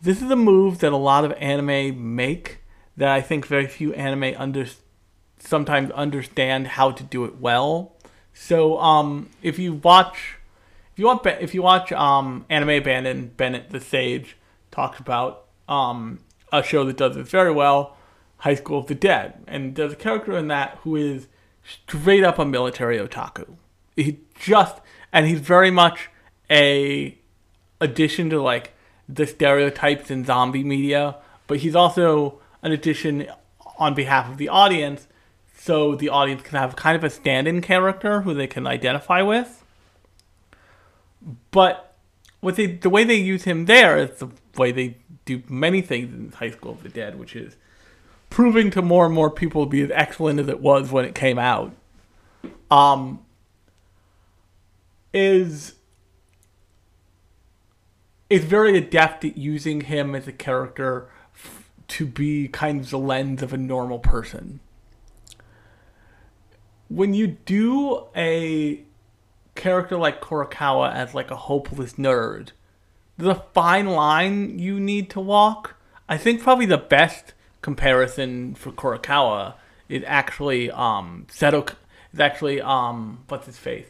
[0.00, 2.58] this is a move that a lot of anime make
[2.96, 4.66] that I think very few anime under
[5.38, 7.96] sometimes understand how to do it well.
[8.32, 10.36] So um, if you watch
[10.92, 14.36] if you want if you watch um, anime abandon Bennett the Sage
[14.70, 16.20] talks about um,
[16.52, 17.96] a show that does this very well,
[18.38, 21.26] High School of the Dead, and there's a character in that who is
[21.64, 23.56] straight up a military otaku.
[23.96, 24.76] He just
[25.12, 26.08] and he's very much
[26.50, 27.18] a
[27.80, 28.72] addition to like
[29.08, 31.16] the stereotypes in zombie media,
[31.46, 33.26] but he's also an addition
[33.78, 35.06] on behalf of the audience,
[35.56, 39.64] so the audience can have kind of a stand-in character who they can identify with.
[41.50, 41.94] But
[42.40, 46.12] what they, the way they use him there is the way they do many things
[46.12, 47.56] in High School of the Dead, which is
[48.30, 51.14] proving to more and more people to be as excellent as it was when it
[51.14, 51.72] came out.
[52.70, 53.24] Um,
[55.12, 55.74] is
[58.30, 62.98] is very adept at using him as a character f- to be kind of the
[62.98, 64.60] lens of a normal person.
[66.88, 68.82] When you do a
[69.54, 72.50] character like Kurokawa as like a hopeless nerd,
[73.16, 75.74] there's a fine line you need to walk.
[76.08, 79.54] I think probably the best comparison for Kurokawa
[79.88, 81.74] is actually um Seto
[82.12, 83.86] is actually um what's his face?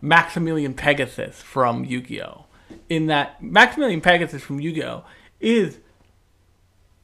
[0.00, 2.44] Maximilian Pegasus from Yu-Gi-Oh!
[2.88, 5.04] In that Maximilian Pegasus from Yu-Gi-Oh
[5.40, 5.78] is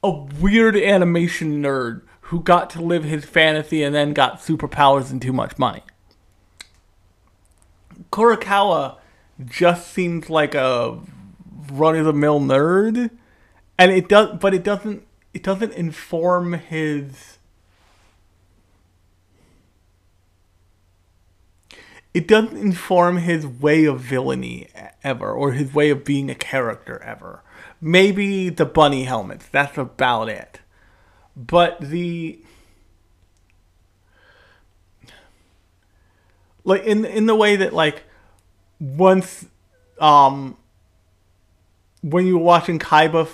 [0.03, 5.21] a weird animation nerd who got to live his fantasy and then got superpowers and
[5.21, 5.83] too much money.
[8.11, 8.97] Kurokawa
[9.43, 10.99] just seems like a
[11.71, 13.09] run-of-the-mill nerd,
[13.77, 15.05] and it does, but it doesn't.
[15.33, 17.34] It doesn't inform his
[22.15, 24.69] it doesn't inform his way of villainy
[25.03, 27.43] ever or his way of being a character ever.
[27.81, 30.61] Maybe the bunny helmets, that's about it.
[31.35, 32.39] But the
[36.63, 38.03] like in in the way that like
[38.79, 39.47] once
[39.99, 40.55] um
[42.01, 43.27] when you were watching Kaiba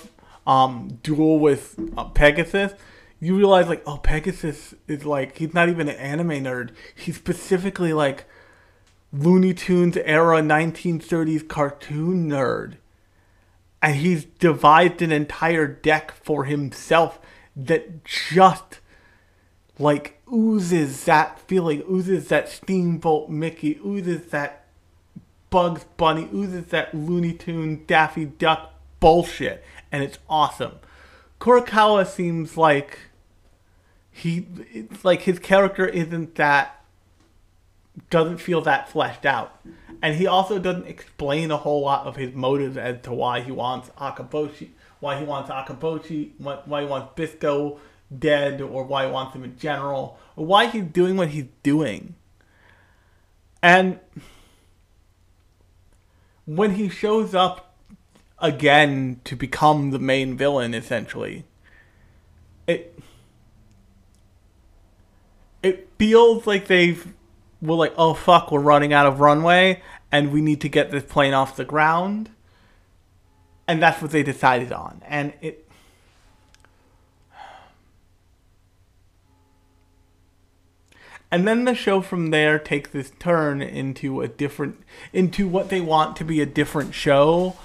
[0.44, 2.72] um duel with uh, Pegasus,
[3.20, 6.70] you realize like oh Pegasus is like he's not even an anime nerd.
[6.96, 8.24] He's specifically like
[9.12, 12.76] Looney Tunes era 1930s cartoon nerd.
[13.82, 17.20] And he's devised an entire deck for himself
[17.56, 18.80] that just
[19.78, 24.66] like oozes that feeling, oozes that Steamboat Mickey, oozes that
[25.50, 29.64] Bugs Bunny, oozes that Looney Tune Daffy Duck bullshit.
[29.90, 30.78] and it's awesome.
[31.40, 32.98] Kurokawa seems like
[34.10, 36.81] he it's like his character isn't that
[38.10, 39.60] doesn't feel that fleshed out.
[40.00, 43.52] And he also doesn't explain a whole lot of his motives as to why he
[43.52, 47.78] wants Akaboshi, why he wants Akaboshi, why he wants Bisco
[48.18, 52.14] dead, or why he wants him in general, or why he's doing what he's doing.
[53.62, 54.00] And
[56.44, 57.76] when he shows up
[58.38, 61.44] again to become the main villain, essentially,
[62.66, 62.98] it
[65.62, 67.14] it feels like they've
[67.62, 71.04] we're like, oh fuck, we're running out of runway, and we need to get this
[71.04, 72.28] plane off the ground,
[73.66, 75.68] and that's what they decided on, and it.
[81.30, 84.82] And then the show from there takes this turn into a different,
[85.14, 87.56] into what they want to be a different show,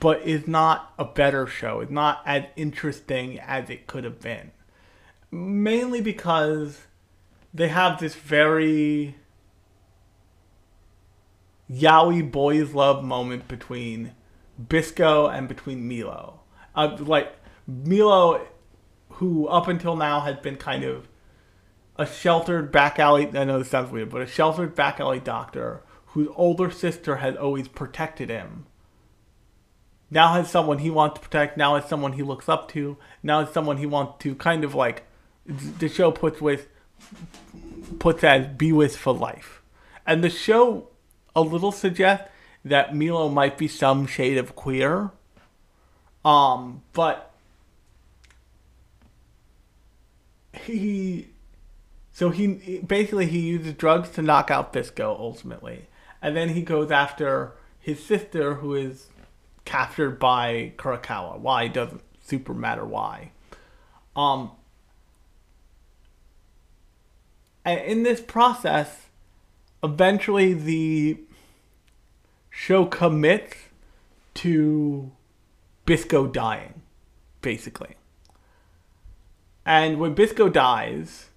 [0.00, 1.80] but is not a better show.
[1.80, 4.52] It's not as interesting as it could have been.
[5.30, 6.82] Mainly because
[7.52, 9.16] they have this very
[11.70, 14.12] yaoi boys love moment between
[14.68, 16.40] Bisco and between Milo.
[16.74, 17.34] Uh, like
[17.66, 18.46] Milo,
[19.10, 21.08] who up until now has been kind of
[21.96, 23.26] a sheltered back alley.
[23.34, 27.36] I know this sounds weird, but a sheltered back alley doctor whose older sister has
[27.36, 28.66] always protected him.
[30.10, 31.56] Now has someone he wants to protect.
[31.56, 32.98] Now has someone he looks up to.
[33.22, 35.04] Now has someone he wants to kind of like.
[35.46, 36.68] The show puts with
[37.98, 39.62] puts as be with for life,
[40.06, 40.88] and the show
[41.34, 42.24] a little suggest
[42.64, 45.10] that Milo might be some shade of queer.
[46.24, 47.32] Um, but
[50.52, 51.28] he
[52.12, 55.88] so he basically he uses drugs to knock out Bisco ultimately,
[56.20, 59.08] and then he goes after his sister who is
[59.64, 61.38] captured by Kurokawa.
[61.38, 63.32] Why doesn't super matter why.
[64.14, 64.52] Um,
[67.64, 69.06] and in this process,
[69.82, 71.18] eventually the
[72.50, 73.56] show commits
[74.34, 75.10] to
[75.84, 76.82] Bisco dying,
[77.40, 77.96] basically.
[79.64, 81.28] And when Bisco dies,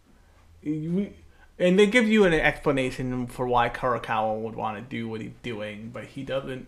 [0.64, 1.14] and
[1.58, 5.90] they give you an explanation for why Kurokawa would want to do what he's doing,
[5.94, 6.68] but he doesn't.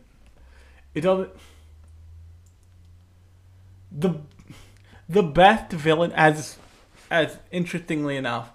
[0.94, 1.32] It doesn't.
[3.92, 4.22] The
[5.10, 6.58] the best villain, as
[7.10, 8.52] as interestingly enough,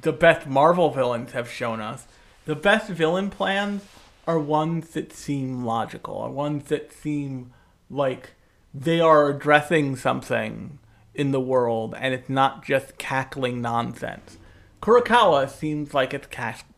[0.00, 2.06] the best Marvel villains have shown us
[2.50, 3.84] the best villain plans
[4.26, 7.52] are ones that seem logical, are ones that seem
[7.88, 8.30] like
[8.74, 10.80] they are addressing something
[11.14, 14.36] in the world and it's not just cackling nonsense.
[14.82, 16.26] Kurokawa seems like it's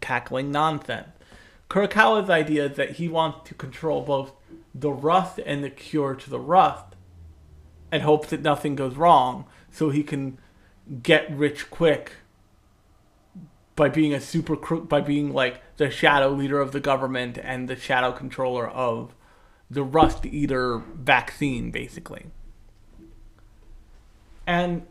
[0.02, 1.08] cackling nonsense.
[1.70, 4.32] Kurokawa's idea is that he wants to control both
[4.74, 6.96] the rust and the cure to the rust
[7.90, 10.36] and hopes that nothing goes wrong so he can
[11.02, 12.12] get rich quick
[13.74, 17.76] by being a super by being like the shadow leader of the government and the
[17.76, 19.14] shadow controller of
[19.70, 22.26] the Rust Eater vaccine, basically.
[24.46, 24.86] And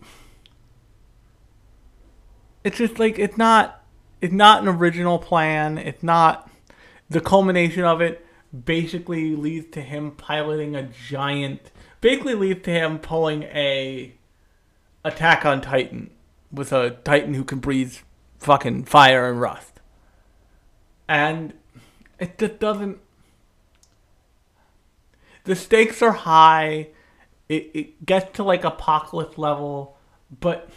[2.63, 3.83] it's just like it's not
[4.21, 5.77] it's not an original plan.
[5.77, 6.49] It's not
[7.09, 8.25] the culmination of it
[8.65, 14.13] basically leads to him piloting a giant basically leads to him pulling a
[15.05, 16.09] attack on Titan
[16.51, 17.97] with a Titan who can breathe
[18.41, 19.79] fucking fire and rust.
[21.07, 21.53] And
[22.19, 22.97] it just doesn't.
[25.43, 26.89] The stakes are high.
[27.47, 29.97] It, it gets to like apocalypse level,
[30.39, 30.69] but.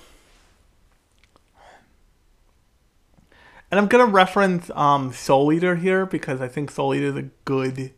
[3.71, 7.31] And I'm gonna reference um, Soul Eater here because I think Soul Eater is a
[7.45, 7.93] good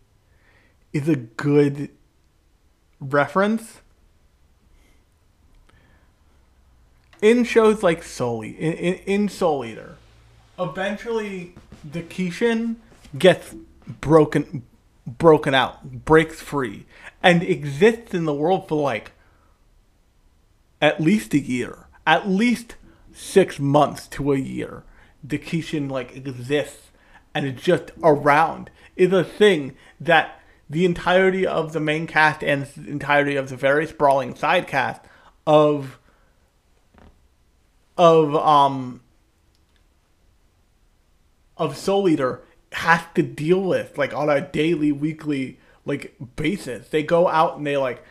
[0.92, 1.90] is a good
[3.00, 3.81] reference.
[7.22, 9.96] In shows like Soul in, in, in Soul Eater,
[10.59, 12.76] eventually the Kishin
[13.16, 13.55] gets
[14.01, 14.62] broken
[15.07, 16.84] broken out, breaks free,
[17.22, 19.12] and exists in the world for like
[20.80, 22.74] at least a year, at least
[23.12, 24.82] six months to a year.
[25.22, 26.91] The Kishin like exists
[27.34, 28.70] and it's just around.
[28.97, 33.57] Is a thing that the entirety of the main cast and the entirety of the
[33.57, 35.03] very sprawling side cast
[35.47, 35.99] of
[37.97, 39.01] of um
[41.57, 42.42] of Soul Eater
[42.72, 46.88] has to deal with like on a daily, weekly like basis.
[46.88, 48.05] They go out and they like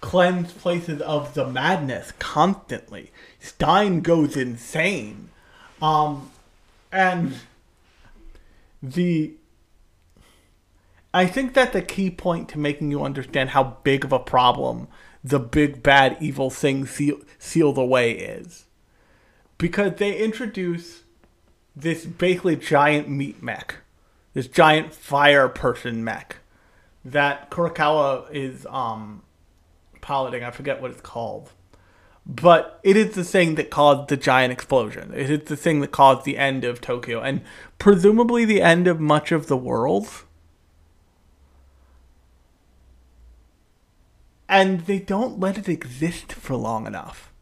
[0.00, 3.10] cleanse places of the madness constantly.
[3.38, 5.30] Stein goes insane.
[5.80, 6.30] Um
[6.92, 7.36] and
[8.82, 9.34] the
[11.12, 14.86] I think that's a key point to making you understand how big of a problem
[15.22, 18.66] the big bad evil thing seal, seal the way is.
[19.58, 21.02] Because they introduce
[21.76, 23.76] this basically giant meat mech,
[24.32, 26.36] this giant fire person mech
[27.04, 29.22] that Kurokawa is um
[30.00, 30.44] piloting.
[30.44, 31.52] I forget what it's called.
[32.26, 35.12] But it is the thing that caused the giant explosion.
[35.14, 37.42] It is the thing that caused the end of Tokyo and
[37.78, 40.08] presumably the end of much of the world.
[44.50, 47.32] And they don't let it exist for long enough.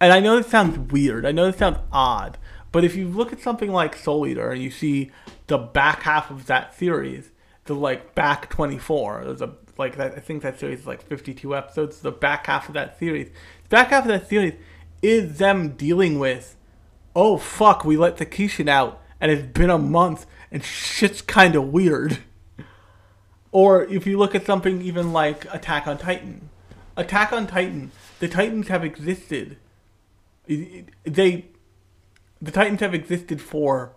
[0.00, 1.26] And I know this sounds weird.
[1.26, 2.38] I know this sounds odd.
[2.72, 5.10] But if you look at something like Soul Eater and you see
[5.48, 7.32] the back half of that series,
[7.64, 10.14] the like back 24, there's a like that.
[10.14, 12.00] I think that series is like 52 episodes.
[12.00, 13.28] The back half of that series,
[13.64, 14.54] the back half of that series,
[15.02, 16.56] is them dealing with,
[17.14, 21.56] oh fuck, we let the Kishin out, and it's been a month, and shit's kind
[21.56, 22.18] of weird.
[23.52, 26.50] Or if you look at something even like Attack on Titan,
[26.96, 29.58] Attack on Titan, the Titans have existed.
[30.46, 31.46] They,
[32.40, 33.92] the Titans have existed for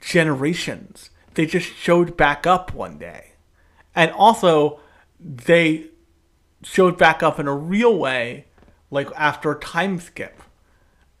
[0.00, 1.10] generations.
[1.34, 3.32] They just showed back up one day.
[3.94, 4.80] And also,
[5.18, 5.86] they
[6.62, 8.46] showed back up in a real way,
[8.90, 10.42] like after a time skip.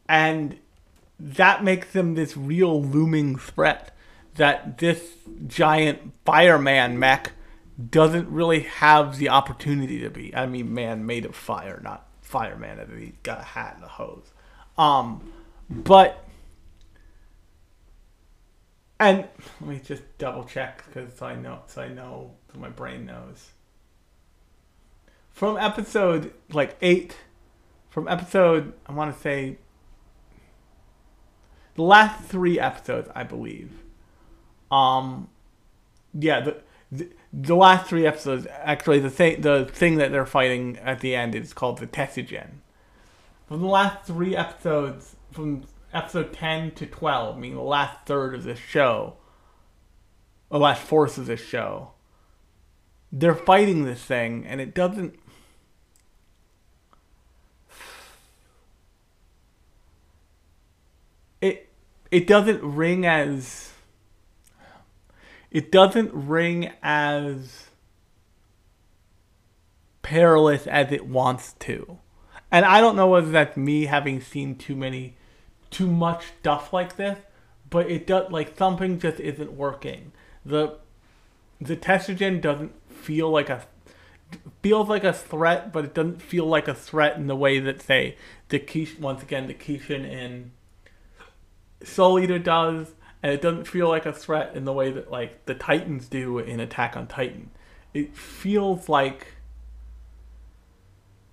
[0.08, 0.58] And
[1.18, 3.96] that makes them this real looming threat
[4.36, 5.02] that this
[5.46, 7.32] giant fireman mech
[7.90, 10.34] doesn't really have the opportunity to be.
[10.34, 12.80] I mean, man made of fire, not fireman.
[12.80, 14.32] I mean, he's got a hat and a hose.
[14.78, 15.32] Um,
[15.68, 16.24] but
[18.98, 19.28] and
[19.60, 23.50] let me just double check because I know, so I know, so my brain knows
[25.32, 27.16] from episode like eight,
[27.90, 29.58] from episode I want to say
[31.74, 33.81] the last three episodes, I believe.
[34.72, 35.28] Um,
[36.18, 41.00] yeah, the, the last three episodes actually the thing the thing that they're fighting at
[41.00, 42.48] the end is called the Tetsujin.
[43.46, 48.44] From the last three episodes, from episode ten to twelve, meaning the last third of
[48.44, 49.18] this show,
[50.50, 51.90] the last fourth of this show,
[53.12, 55.18] they're fighting this thing, and it doesn't
[61.42, 61.68] it
[62.10, 63.71] it doesn't ring as
[65.52, 67.66] it doesn't ring as
[70.00, 71.98] perilous as it wants to.
[72.50, 75.16] And I don't know whether that's me having seen too many
[75.70, 77.18] too much stuff like this,
[77.70, 80.12] but it does like something just isn't working.
[80.44, 80.78] The
[81.60, 83.66] the Tetsujin doesn't feel like a
[84.62, 87.82] feels like a threat, but it doesn't feel like a threat in the way that
[87.82, 88.16] say
[88.48, 90.52] the Kish once again the Kishin in
[91.84, 95.44] Soul Eater does, and it doesn't feel like a threat in the way that like
[95.46, 97.50] the Titans do in Attack on Titan.
[97.94, 99.34] It feels like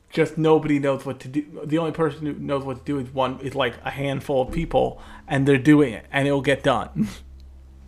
[0.10, 1.62] just nobody knows what to do.
[1.66, 4.52] The only person who knows what to do is one is like a handful of
[4.52, 7.08] people, and they're doing it, and it'll get done.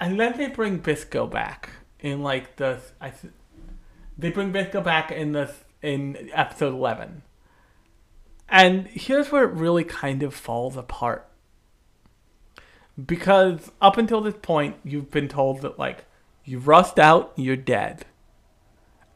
[0.00, 3.10] and then they bring Bisco back in like the I.
[3.10, 3.32] Th-
[4.18, 7.22] they bring Bisco back in the in episode 11.
[8.52, 11.26] And here's where it really kind of falls apart.
[13.02, 16.04] Because up until this point, you've been told that, like,
[16.44, 18.04] you rust out, you're dead.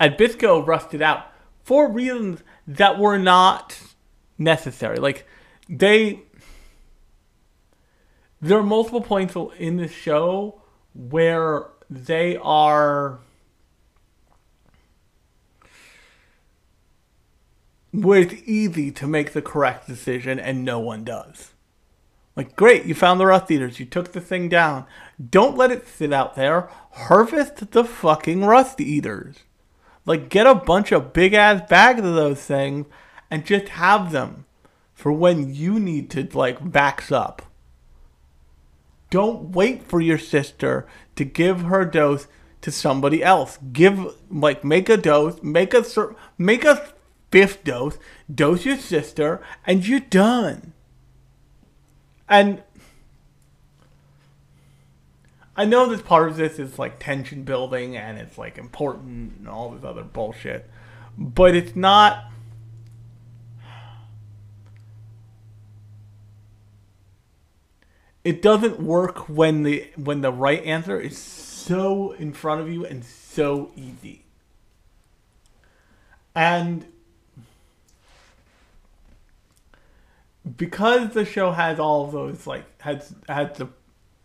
[0.01, 1.27] And Bisco rusted out
[1.63, 3.79] for reasons that were not
[4.39, 4.97] necessary.
[4.97, 5.27] Like,
[5.69, 6.23] they.
[8.41, 10.63] There are multiple points in the show
[10.95, 13.21] where they are
[18.03, 21.53] where it's easy to make the correct decision and no one does.
[22.37, 24.85] Like, great, you found the Rust Eaters, you took the thing down.
[25.31, 26.69] Don't let it sit out there.
[26.93, 29.37] Harvest the fucking Rust Eaters.
[30.05, 32.87] Like, get a bunch of big ass bags of those things
[33.31, 34.45] and just have them
[34.93, 37.43] for when you need to, like, backs up.
[39.09, 40.87] Don't wait for your sister
[41.17, 42.29] to give her dose
[42.61, 43.59] to somebody else.
[43.73, 45.85] Give, like, make a dose, make a,
[46.37, 46.93] make a
[47.31, 47.99] fifth dose,
[48.33, 50.73] dose your sister, and you're done.
[52.29, 52.63] And
[55.57, 59.49] I know this part of this is like tension building and it's like important and
[59.49, 60.69] all this other bullshit,
[61.17, 62.31] but it's not.
[68.23, 72.85] It doesn't work when the when the right answer is so in front of you
[72.85, 74.25] and so easy.
[76.35, 76.87] And
[80.57, 83.69] because the show has all of those like has has the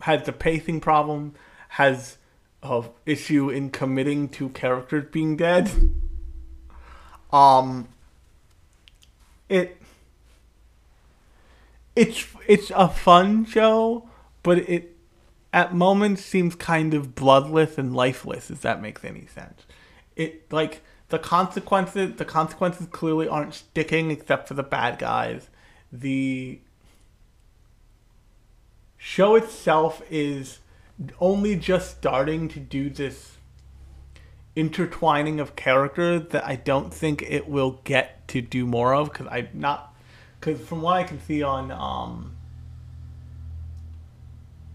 [0.02, 1.34] has the pacing problem,
[1.70, 2.18] has
[2.64, 5.72] a issue in committing to characters being dead.
[7.32, 7.88] Um,
[9.50, 9.82] it
[11.96, 14.10] it's it's a fun show,
[14.44, 14.98] but it
[15.54, 18.50] at moments seems kind of bloodless and lifeless.
[18.50, 19.66] If that makes any sense,
[20.16, 25.50] it like the consequences the consequences clearly aren't sticking except for the bad guys.
[25.92, 26.60] The
[28.98, 30.60] show itself is
[31.20, 33.38] only just starting to do this
[34.56, 39.28] intertwining of character that I don't think it will get to do more of because
[39.30, 39.94] I'm not
[40.40, 42.36] because from what I can see on um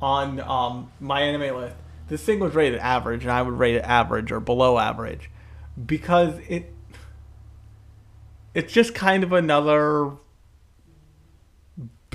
[0.00, 1.74] on um MyAnimeList,
[2.08, 5.30] this thing was rated average, and I would rate it average or below average
[5.84, 6.72] because it
[8.54, 10.12] it's just kind of another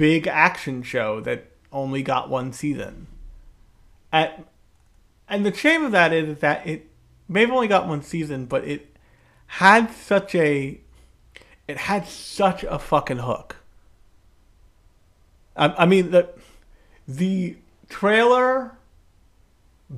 [0.02, 3.06] big action show that only got one season.
[4.12, 4.48] At,
[5.30, 6.90] and the shame of that is that it
[7.30, 8.98] may have only got one season, but it
[9.46, 10.82] had such a
[11.68, 13.58] it had such a fucking hook.
[15.56, 16.30] I, I mean the
[17.08, 18.72] the trailer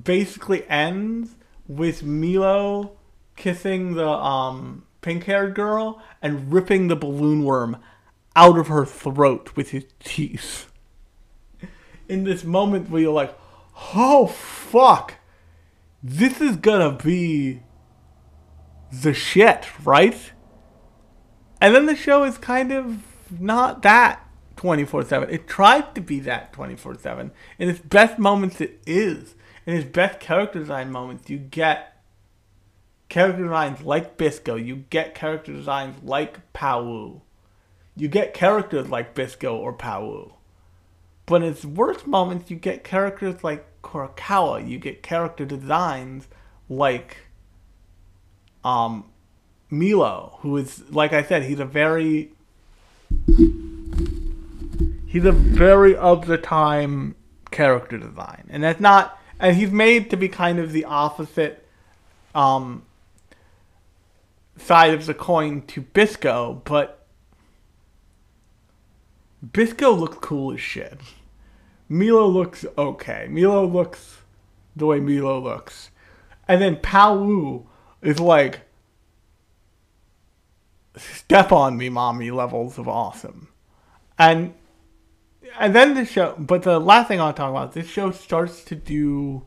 [0.03, 1.35] basically ends
[1.65, 2.97] with Milo
[3.37, 7.77] kissing the um pink haired girl and ripping the balloon worm
[8.35, 10.71] out of her throat with his teeth.
[12.07, 13.37] In this moment where you're like,
[13.93, 15.15] oh fuck,
[16.01, 17.61] this is gonna be
[18.91, 20.31] the shit, right?
[21.61, 22.99] And then the show is kind of
[23.39, 24.27] not that
[24.57, 25.29] 24 7.
[25.29, 27.31] It tried to be that 24 7.
[27.57, 29.35] In its best moments, it is.
[29.65, 32.03] In its best character design moments, you get
[33.09, 34.55] character designs like Bisco.
[34.55, 37.21] You get character designs like Pawoo.
[37.95, 40.33] You get characters like Bisco or Pawoo.
[41.25, 44.67] But in its worst moments, you get characters like Kurokawa.
[44.67, 46.27] You get character designs
[46.69, 47.17] like
[48.63, 49.05] um,
[49.69, 52.31] Milo, who is, like I said, he's a very
[55.07, 57.15] he's a very of the time
[57.51, 61.65] character design, and that's not, and he's made to be kind of the opposite
[62.33, 62.83] um,
[64.57, 67.02] side of the coin to Bisco, but
[69.51, 70.99] Bisco looks cool as shit.
[71.89, 73.27] Milo looks okay.
[73.29, 74.21] Milo looks
[74.75, 75.91] the way Milo looks.
[76.47, 77.65] And then Pawoo
[78.01, 78.61] is like
[80.95, 83.49] step on me mommy levels of awesome.
[84.17, 84.53] And
[85.59, 88.75] and then the show but the last thing I'll talk about, this show starts to
[88.75, 89.43] do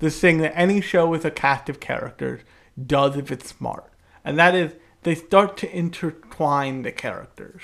[0.00, 2.42] this thing that any show with a cast of characters
[2.86, 3.90] does if it's smart.
[4.24, 7.62] And that is they start to intertwine the characters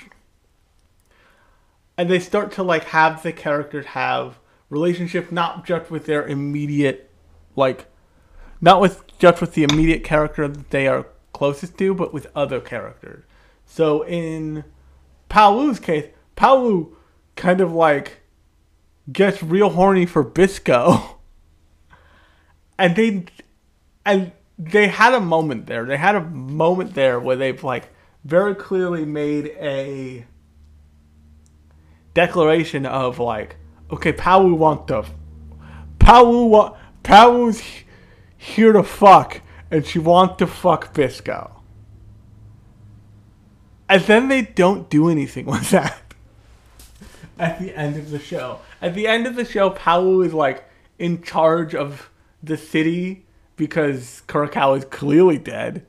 [1.97, 4.39] and they start to like have the characters have
[4.69, 7.09] relationship not just with their immediate
[7.55, 7.85] like
[8.61, 12.59] not with just with the immediate character that they are closest to but with other
[12.59, 13.23] characters.
[13.65, 14.63] So in
[15.29, 16.95] Pawoo's case Pawoo
[17.35, 18.21] kind of like
[19.11, 21.13] gets real horny for Bisco.
[22.79, 23.25] And they
[24.05, 25.83] and they had a moment there.
[25.83, 27.89] They had a moment there where they've like
[28.23, 30.27] very clearly made a
[32.17, 33.57] declaration of like,
[33.91, 35.03] okay, Pawoo want the,
[35.99, 37.61] Pawoo want, Pawoo's
[38.35, 41.61] here to fuck, and she want to fuck Bisco.
[43.87, 46.01] And then they don't do anything with that.
[47.37, 48.61] At the end of the show.
[48.81, 50.65] At the end of the show, Pawoo is like
[50.97, 52.09] in charge of
[52.41, 55.85] the city because Kurokawa is clearly dead.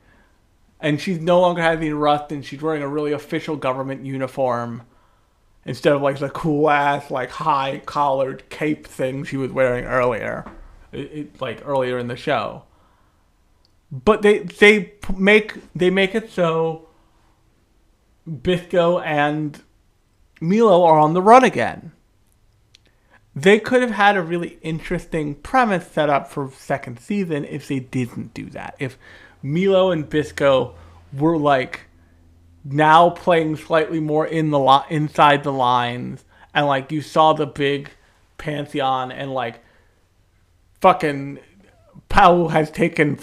[0.79, 4.83] And she's no longer having rust and she's wearing a really official government uniform
[5.69, 10.43] instead of like the cool ass like high collared cape thing she was wearing earlier,
[10.91, 12.63] it, it, like earlier in the show.
[13.91, 16.87] But they they make they make it so
[18.41, 19.61] Bisco and
[20.41, 21.91] Milo are on the run again.
[23.35, 27.79] They could have had a really interesting premise set up for second season if they
[27.79, 28.75] didn't do that.
[28.79, 28.97] If
[29.43, 30.73] Milo and Bisco
[31.13, 31.81] were like
[32.63, 37.45] now playing slightly more in the li- inside the lines, and like you saw the
[37.45, 37.89] big
[38.37, 39.63] pantheon, and like
[40.81, 41.39] fucking
[42.09, 43.19] Pawoo has taken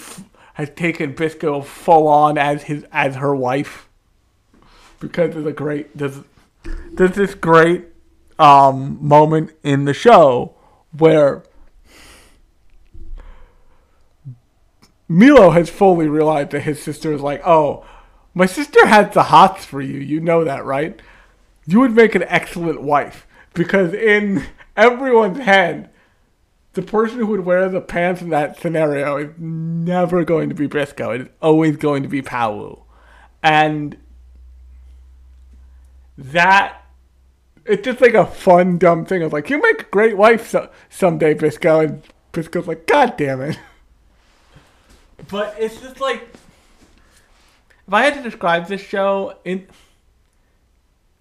[0.54, 3.88] has taken Bisco full on as his as her wife.
[5.00, 6.20] Because there's a great there's
[6.92, 7.86] there's this great
[8.38, 10.54] um, moment in the show
[10.96, 11.42] where
[15.08, 17.84] Milo has fully realized that his sister is like, oh,
[18.36, 19.98] my sister had the hots for you.
[19.98, 21.00] You know that, right?
[21.66, 24.44] you would make an excellent wife because in
[24.76, 25.90] everyone's head,
[26.74, 30.66] the person who would wear the pants in that scenario is never going to be
[30.66, 31.10] Briscoe.
[31.10, 32.82] It is always going to be Pawoo.
[33.42, 33.96] And
[36.16, 36.82] that
[37.64, 39.22] it's just like a fun, dumb thing.
[39.22, 41.80] It's like, you make a great wife so- someday, Briscoe.
[41.80, 43.58] And Briscoe's like, God damn it.
[45.28, 46.28] But it's just like,
[47.86, 49.66] if I had to describe this show, in,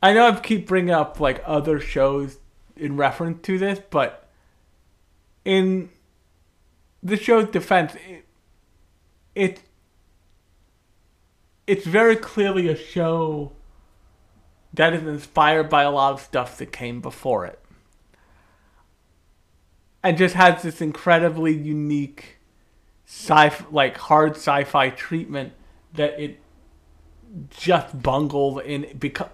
[0.01, 2.39] I know I keep bringing up like other shows
[2.76, 4.28] in reference to this, but
[5.43, 5.89] in
[7.03, 8.26] the show's defense, it,
[9.36, 9.61] it
[11.68, 13.51] it's very clearly a show
[14.74, 17.59] that is inspired by a lot of stuff that came before it.
[20.03, 22.38] And just has this incredibly unique
[23.07, 25.53] sci like hard sci-fi treatment
[25.93, 26.39] that it
[27.50, 29.30] just bungled in because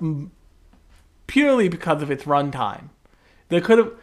[1.28, 2.90] purely because of its runtime.
[3.50, 3.94] They could have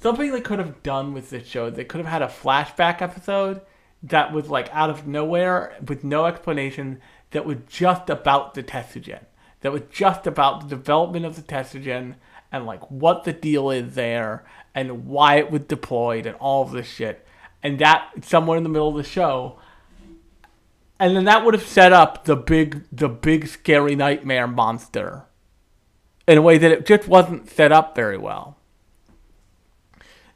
[0.00, 1.70] something they could have done with this show.
[1.70, 3.60] They could have had a flashback episode
[4.02, 9.24] that was like out of nowhere with no explanation that was just about the Tetsujin
[9.62, 12.16] that was just about the development of the Tetsujin
[12.50, 16.72] and like what the deal is there and why it was deployed and all of
[16.72, 17.26] this shit.
[17.62, 19.58] And that somewhere in the middle of the show.
[21.02, 25.24] And then that would have set up the big the big scary nightmare monster
[26.28, 28.56] in a way that it just wasn't set up very well.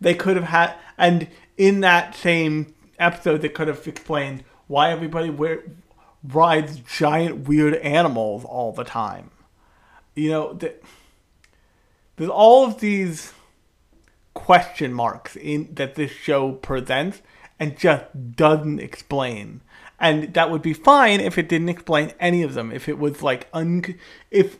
[0.01, 5.31] They could have had and in that same episode they could have explained why everybody
[5.31, 5.63] wear,
[6.25, 9.31] rides giant weird animals all the time.
[10.17, 10.75] You know, the,
[12.17, 13.33] there's all of these
[14.35, 17.23] question marks in that this show presents
[17.61, 19.61] and just doesn't explain.
[19.99, 22.71] And that would be fine if it didn't explain any of them.
[22.71, 23.83] If it was like un
[24.31, 24.59] if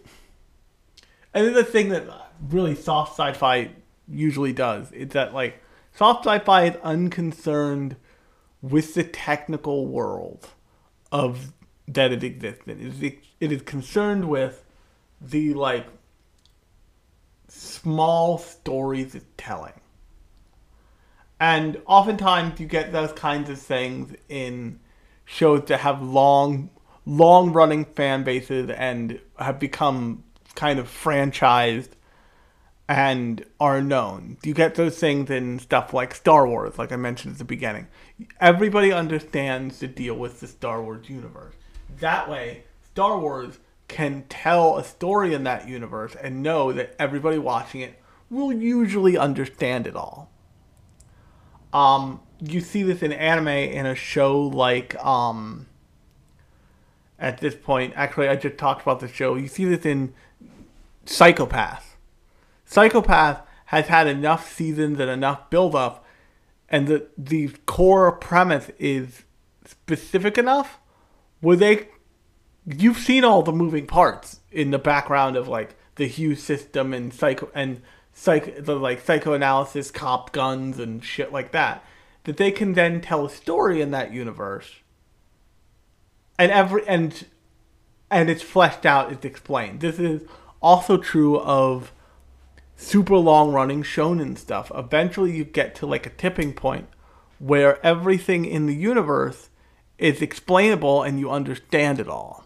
[1.35, 2.07] and the thing that
[2.49, 3.71] really soft sci-fi
[4.09, 5.63] usually does is that like
[5.93, 7.97] soft sci-fi is unconcerned
[8.63, 10.49] with the technical world
[11.13, 11.53] of
[11.89, 12.81] that it exists in.
[12.81, 14.65] It is, it is concerned with
[15.21, 15.87] the like
[17.49, 19.81] small stories it's telling.
[21.39, 24.81] And oftentimes you get those kinds of things in
[25.27, 26.71] shows that have long
[27.05, 30.25] long running fan bases and have become
[30.55, 31.91] kind of franchised
[32.89, 34.39] and are known.
[34.43, 37.89] You get those things in stuff like Star Wars, like I mentioned at the beginning.
[38.41, 41.55] Everybody understands the deal with the Star Wars universe.
[41.99, 43.59] That way, Star Wars
[43.89, 48.01] can tell a story in that universe and know that everybody watching it
[48.31, 50.31] will usually understand it all.
[51.73, 55.67] Um, you see this in anime in a show like um,
[57.19, 57.95] at this point.
[57.97, 59.37] Actually, I just talked about the show.
[59.37, 60.15] You see this in
[61.05, 61.97] Psycho-Pass.
[62.65, 66.05] Psycho-Pass has had enough seasons and enough build up,
[66.69, 69.25] and the the core premise is
[69.65, 70.79] specific enough
[71.41, 71.89] where they
[72.67, 77.13] you've seen all the moving parts in the background of like the hue system and
[77.13, 77.81] psycho and
[78.13, 81.85] psych the like psychoanalysis cop guns and shit like that
[82.27, 84.77] that they can then tell a story in that universe
[86.39, 87.27] and every and
[88.11, 90.23] and it's fleshed out it's explained this is
[90.63, 91.93] also true of
[92.77, 96.89] super long running shonen stuff eventually you get to like a tipping point
[97.39, 99.49] where everything in the universe
[99.99, 102.45] is explainable and you understand it all.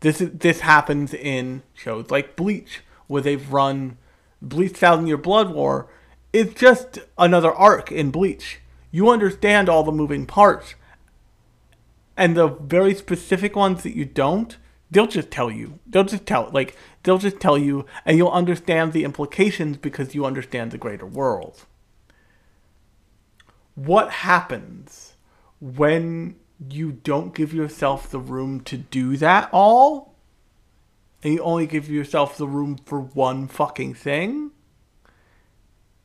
[0.00, 3.96] This is, this happens in shows like Bleach, where they've run
[4.42, 5.88] Bleach Thousand Year Blood War.
[6.32, 8.60] It's just another arc in Bleach.
[8.94, 10.76] You understand all the moving parts,
[12.16, 14.56] and the very specific ones that you don't,
[14.88, 15.80] they'll just tell you.
[15.84, 20.24] They'll just tell like they'll just tell you, and you'll understand the implications because you
[20.24, 21.66] understand the greater world.
[23.74, 25.14] What happens
[25.60, 26.36] when
[26.70, 30.14] you don't give yourself the room to do that all,
[31.20, 34.52] and you only give yourself the room for one fucking thing,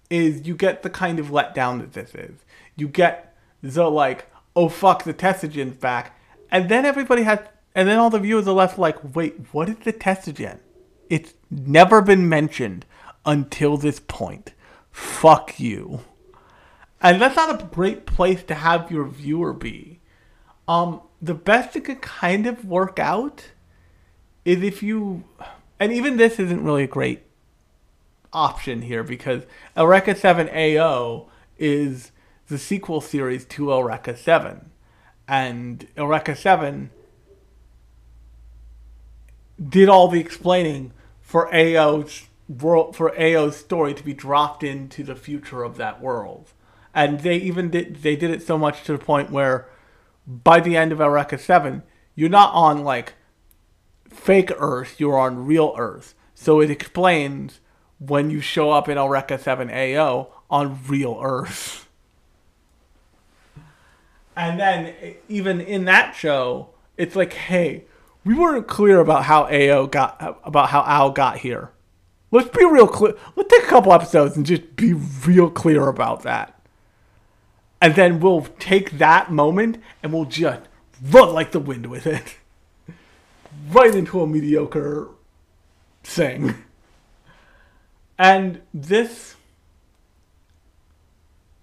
[0.10, 2.40] is you get the kind of letdown that this is.
[2.80, 6.18] You get the like, oh fuck, the Tetsujin's back,
[6.52, 7.40] and then everybody has,
[7.76, 10.60] and then all the viewers are left like, wait, what is the Tesigen?
[11.10, 12.86] It's never been mentioned
[13.26, 14.54] until this point.
[14.92, 16.02] Fuck you.
[17.02, 20.00] And that's not a great place to have your viewer be
[20.70, 23.50] um, the best it could kind of work out
[24.46, 25.24] is if you,
[25.80, 27.24] and even this isn't really a great
[28.32, 29.44] option here because
[29.76, 31.28] a Eureka 7 AO
[31.58, 32.12] is
[32.50, 34.72] the sequel series to Eureka 7.
[35.28, 36.90] And Eureka 7
[39.68, 40.92] did all the explaining
[41.22, 46.52] for Ao's world for Ao's story to be dropped into the future of that world.
[46.94, 49.70] And they even did they did it so much to the point where
[50.26, 51.84] by the end of Eureka 7,
[52.16, 53.14] you're not on like
[54.10, 56.16] fake Earth, you're on real Earth.
[56.34, 57.60] So it explains
[58.00, 61.86] when you show up in Eureka 7 AO on real Earth.
[64.40, 64.94] And then
[65.28, 67.84] even in that show, it's like, hey,
[68.24, 71.72] we weren't clear about how AO got about how Al got here.
[72.32, 73.16] Let's be real clear.
[73.36, 76.58] Let's take a couple episodes and just be real clear about that.
[77.82, 80.62] And then we'll take that moment and we'll just
[81.04, 82.38] run like the wind with it.
[83.72, 85.10] right into a mediocre
[86.04, 86.56] thing.
[88.22, 89.38] And this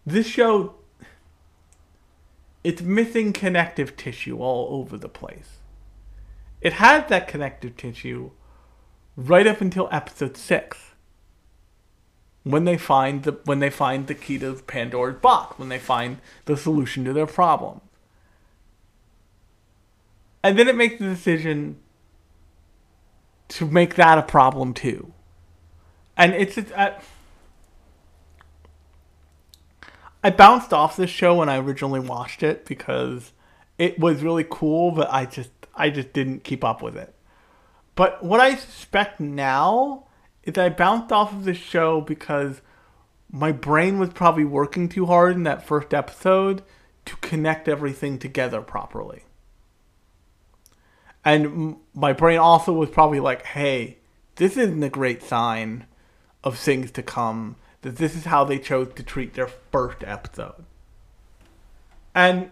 [0.07, 0.76] this show
[2.67, 5.59] it's missing connective tissue all over the place.
[6.61, 8.33] It had that connective tissue
[9.15, 10.77] right up until episode 6
[12.43, 16.19] when they find the when they find the key to Pandora's box, when they find
[16.47, 17.83] the solution to their problem.
[20.43, 21.79] And then it makes the decision
[23.47, 25.13] to make that a problem too.
[26.17, 26.97] And it's, it's I,
[30.27, 33.31] I bounced off this show when I originally watched it because
[33.79, 37.15] it was really cool, but I just I just didn't keep up with it.
[37.95, 40.09] But what I suspect now
[40.43, 42.61] is I bounced off of this show because
[43.31, 46.65] my brain was probably working too hard in that first episode
[47.05, 49.23] to connect everything together properly.
[51.25, 53.99] And my brain also was probably like, hey,
[54.35, 55.87] this isn't a great sign
[56.43, 57.55] of things to come,
[57.87, 60.65] that this is how they chose to treat their first episode.
[62.17, 62.51] And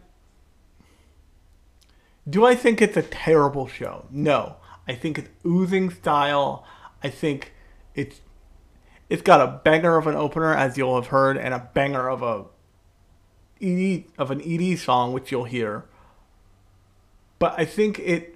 [2.31, 4.07] do I think it's a terrible show?
[4.13, 4.59] No.
[4.87, 6.65] I think it's oozing style.
[7.03, 7.53] I think
[7.97, 8.21] it's
[9.09, 12.23] it's got a banger of an opener, as you'll have heard, and a banger of
[12.23, 12.45] a
[13.61, 15.85] ED, of an ED song, which you'll hear.
[17.41, 18.34] But I think it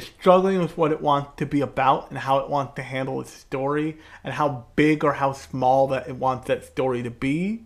[0.00, 3.20] is struggling with what it wants to be about and how it wants to handle
[3.20, 7.62] its story and how big or how small that it wants that story to be.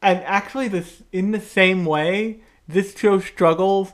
[0.00, 3.92] And actually, this in the same way, this show struggles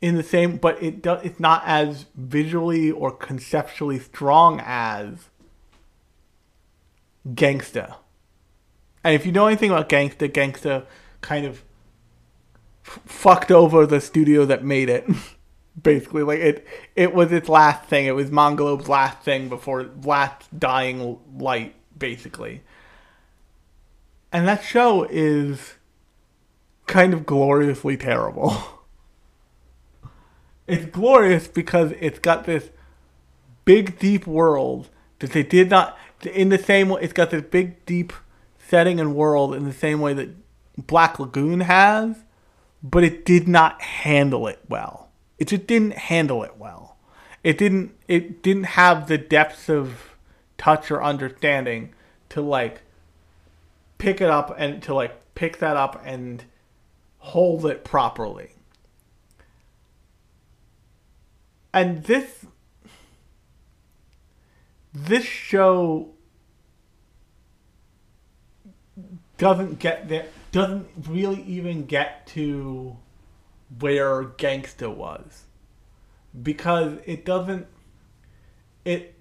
[0.00, 1.24] in the same, but it does.
[1.24, 5.28] It's not as visually or conceptually strong as
[7.28, 7.96] Gangsta.
[9.04, 10.86] And if you know anything about Gangsta, Gangsta
[11.20, 11.62] kind of
[12.86, 15.06] f- fucked over the studio that made it.
[15.82, 18.04] Basically, like it, it was its last thing.
[18.04, 22.62] It was Manglobe's last thing before last dying light, basically.
[24.30, 25.74] And that show is
[26.86, 28.54] kind of gloriously terrible.
[30.66, 32.68] it's glorious because it's got this
[33.64, 35.96] big deep world that they did not
[36.34, 38.12] in the same way it's got this big deep
[38.58, 40.30] setting and world in the same way that
[40.78, 42.16] Black Lagoon has,
[42.82, 45.10] but it did not handle it well.
[45.38, 46.96] It just didn't handle it well.
[47.44, 50.16] It didn't it didn't have the depths of
[50.58, 51.92] touch or understanding
[52.30, 52.82] to like
[53.98, 56.44] pick it up and to like pick that up and
[57.18, 58.52] hold it properly.
[61.72, 62.46] and this
[64.92, 66.10] this show
[69.38, 72.96] doesn't get there doesn't really even get to
[73.80, 75.44] where gangsta was
[76.42, 77.66] because it doesn't
[78.84, 79.14] it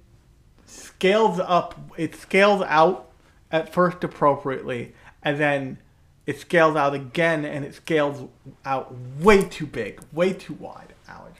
[0.65, 3.09] scales up it scales out
[3.51, 5.77] at first appropriately and then
[6.25, 8.29] it scales out again and it scales
[8.65, 11.39] out way too big way too wide Alex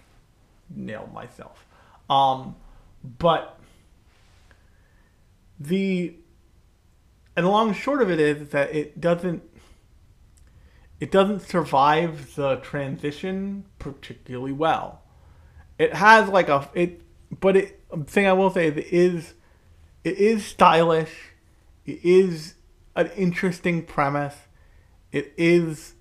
[0.76, 1.66] nailed myself.
[2.10, 2.56] Um,
[3.20, 3.58] but
[5.60, 6.16] the
[7.36, 9.44] and the long short of it is that it doesn't
[11.02, 15.02] it doesn't survive the transition particularly well.
[15.78, 17.02] It has like a it,
[17.39, 19.34] but it thing I will say is it is
[20.04, 21.34] it is stylish.
[21.86, 22.54] It is
[22.95, 24.36] an interesting premise.
[25.12, 25.95] It is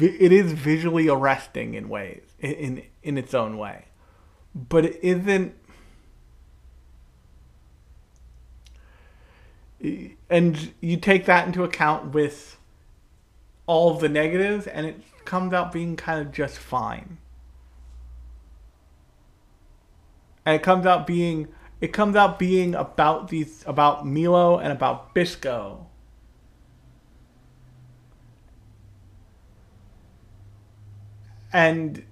[0.00, 3.86] it is visually arresting in ways in in its own way
[4.68, 5.54] but it isn't
[10.30, 12.55] and you take that into account with
[13.66, 17.18] all of the negatives and it comes out being kind of just fine
[20.44, 21.48] and it comes out being
[21.80, 25.86] it comes out being about these about Milo and about Bisco
[31.52, 32.04] and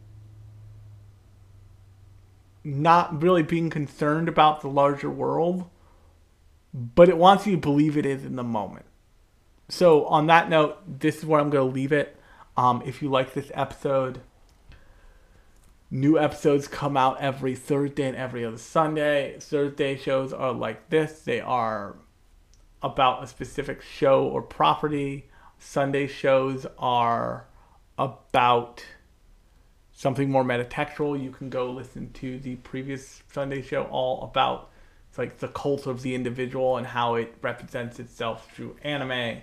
[2.62, 5.68] not really being concerned about the larger world,
[6.72, 8.86] but it wants you to believe it is in the moment.
[9.69, 12.17] So, on that note, this is where I'm going to leave it.
[12.57, 14.21] Um, if you like this episode,
[15.91, 19.37] new episodes come out every Thursday and every other Sunday.
[19.41, 21.97] Thursday shows are like this they are
[22.83, 25.29] about a specific show or property.
[25.59, 27.47] Sunday shows are
[27.97, 28.85] about
[29.93, 31.21] something more metatextual.
[31.21, 34.71] You can go listen to the previous Sunday show all about
[35.15, 39.43] it's like the cult of the individual and how it represents itself through anime.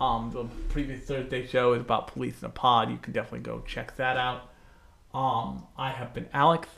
[0.00, 2.90] Um, the previous Thursday show is about police in a pod.
[2.90, 4.50] You can definitely go check that out.
[5.12, 6.70] Um, I have been Alex.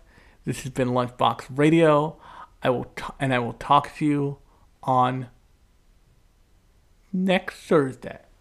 [0.44, 2.18] This has been Lunchbox Radio.
[2.64, 4.38] I will t- and I will talk to you
[4.82, 5.28] on
[7.12, 8.31] next Thursday.「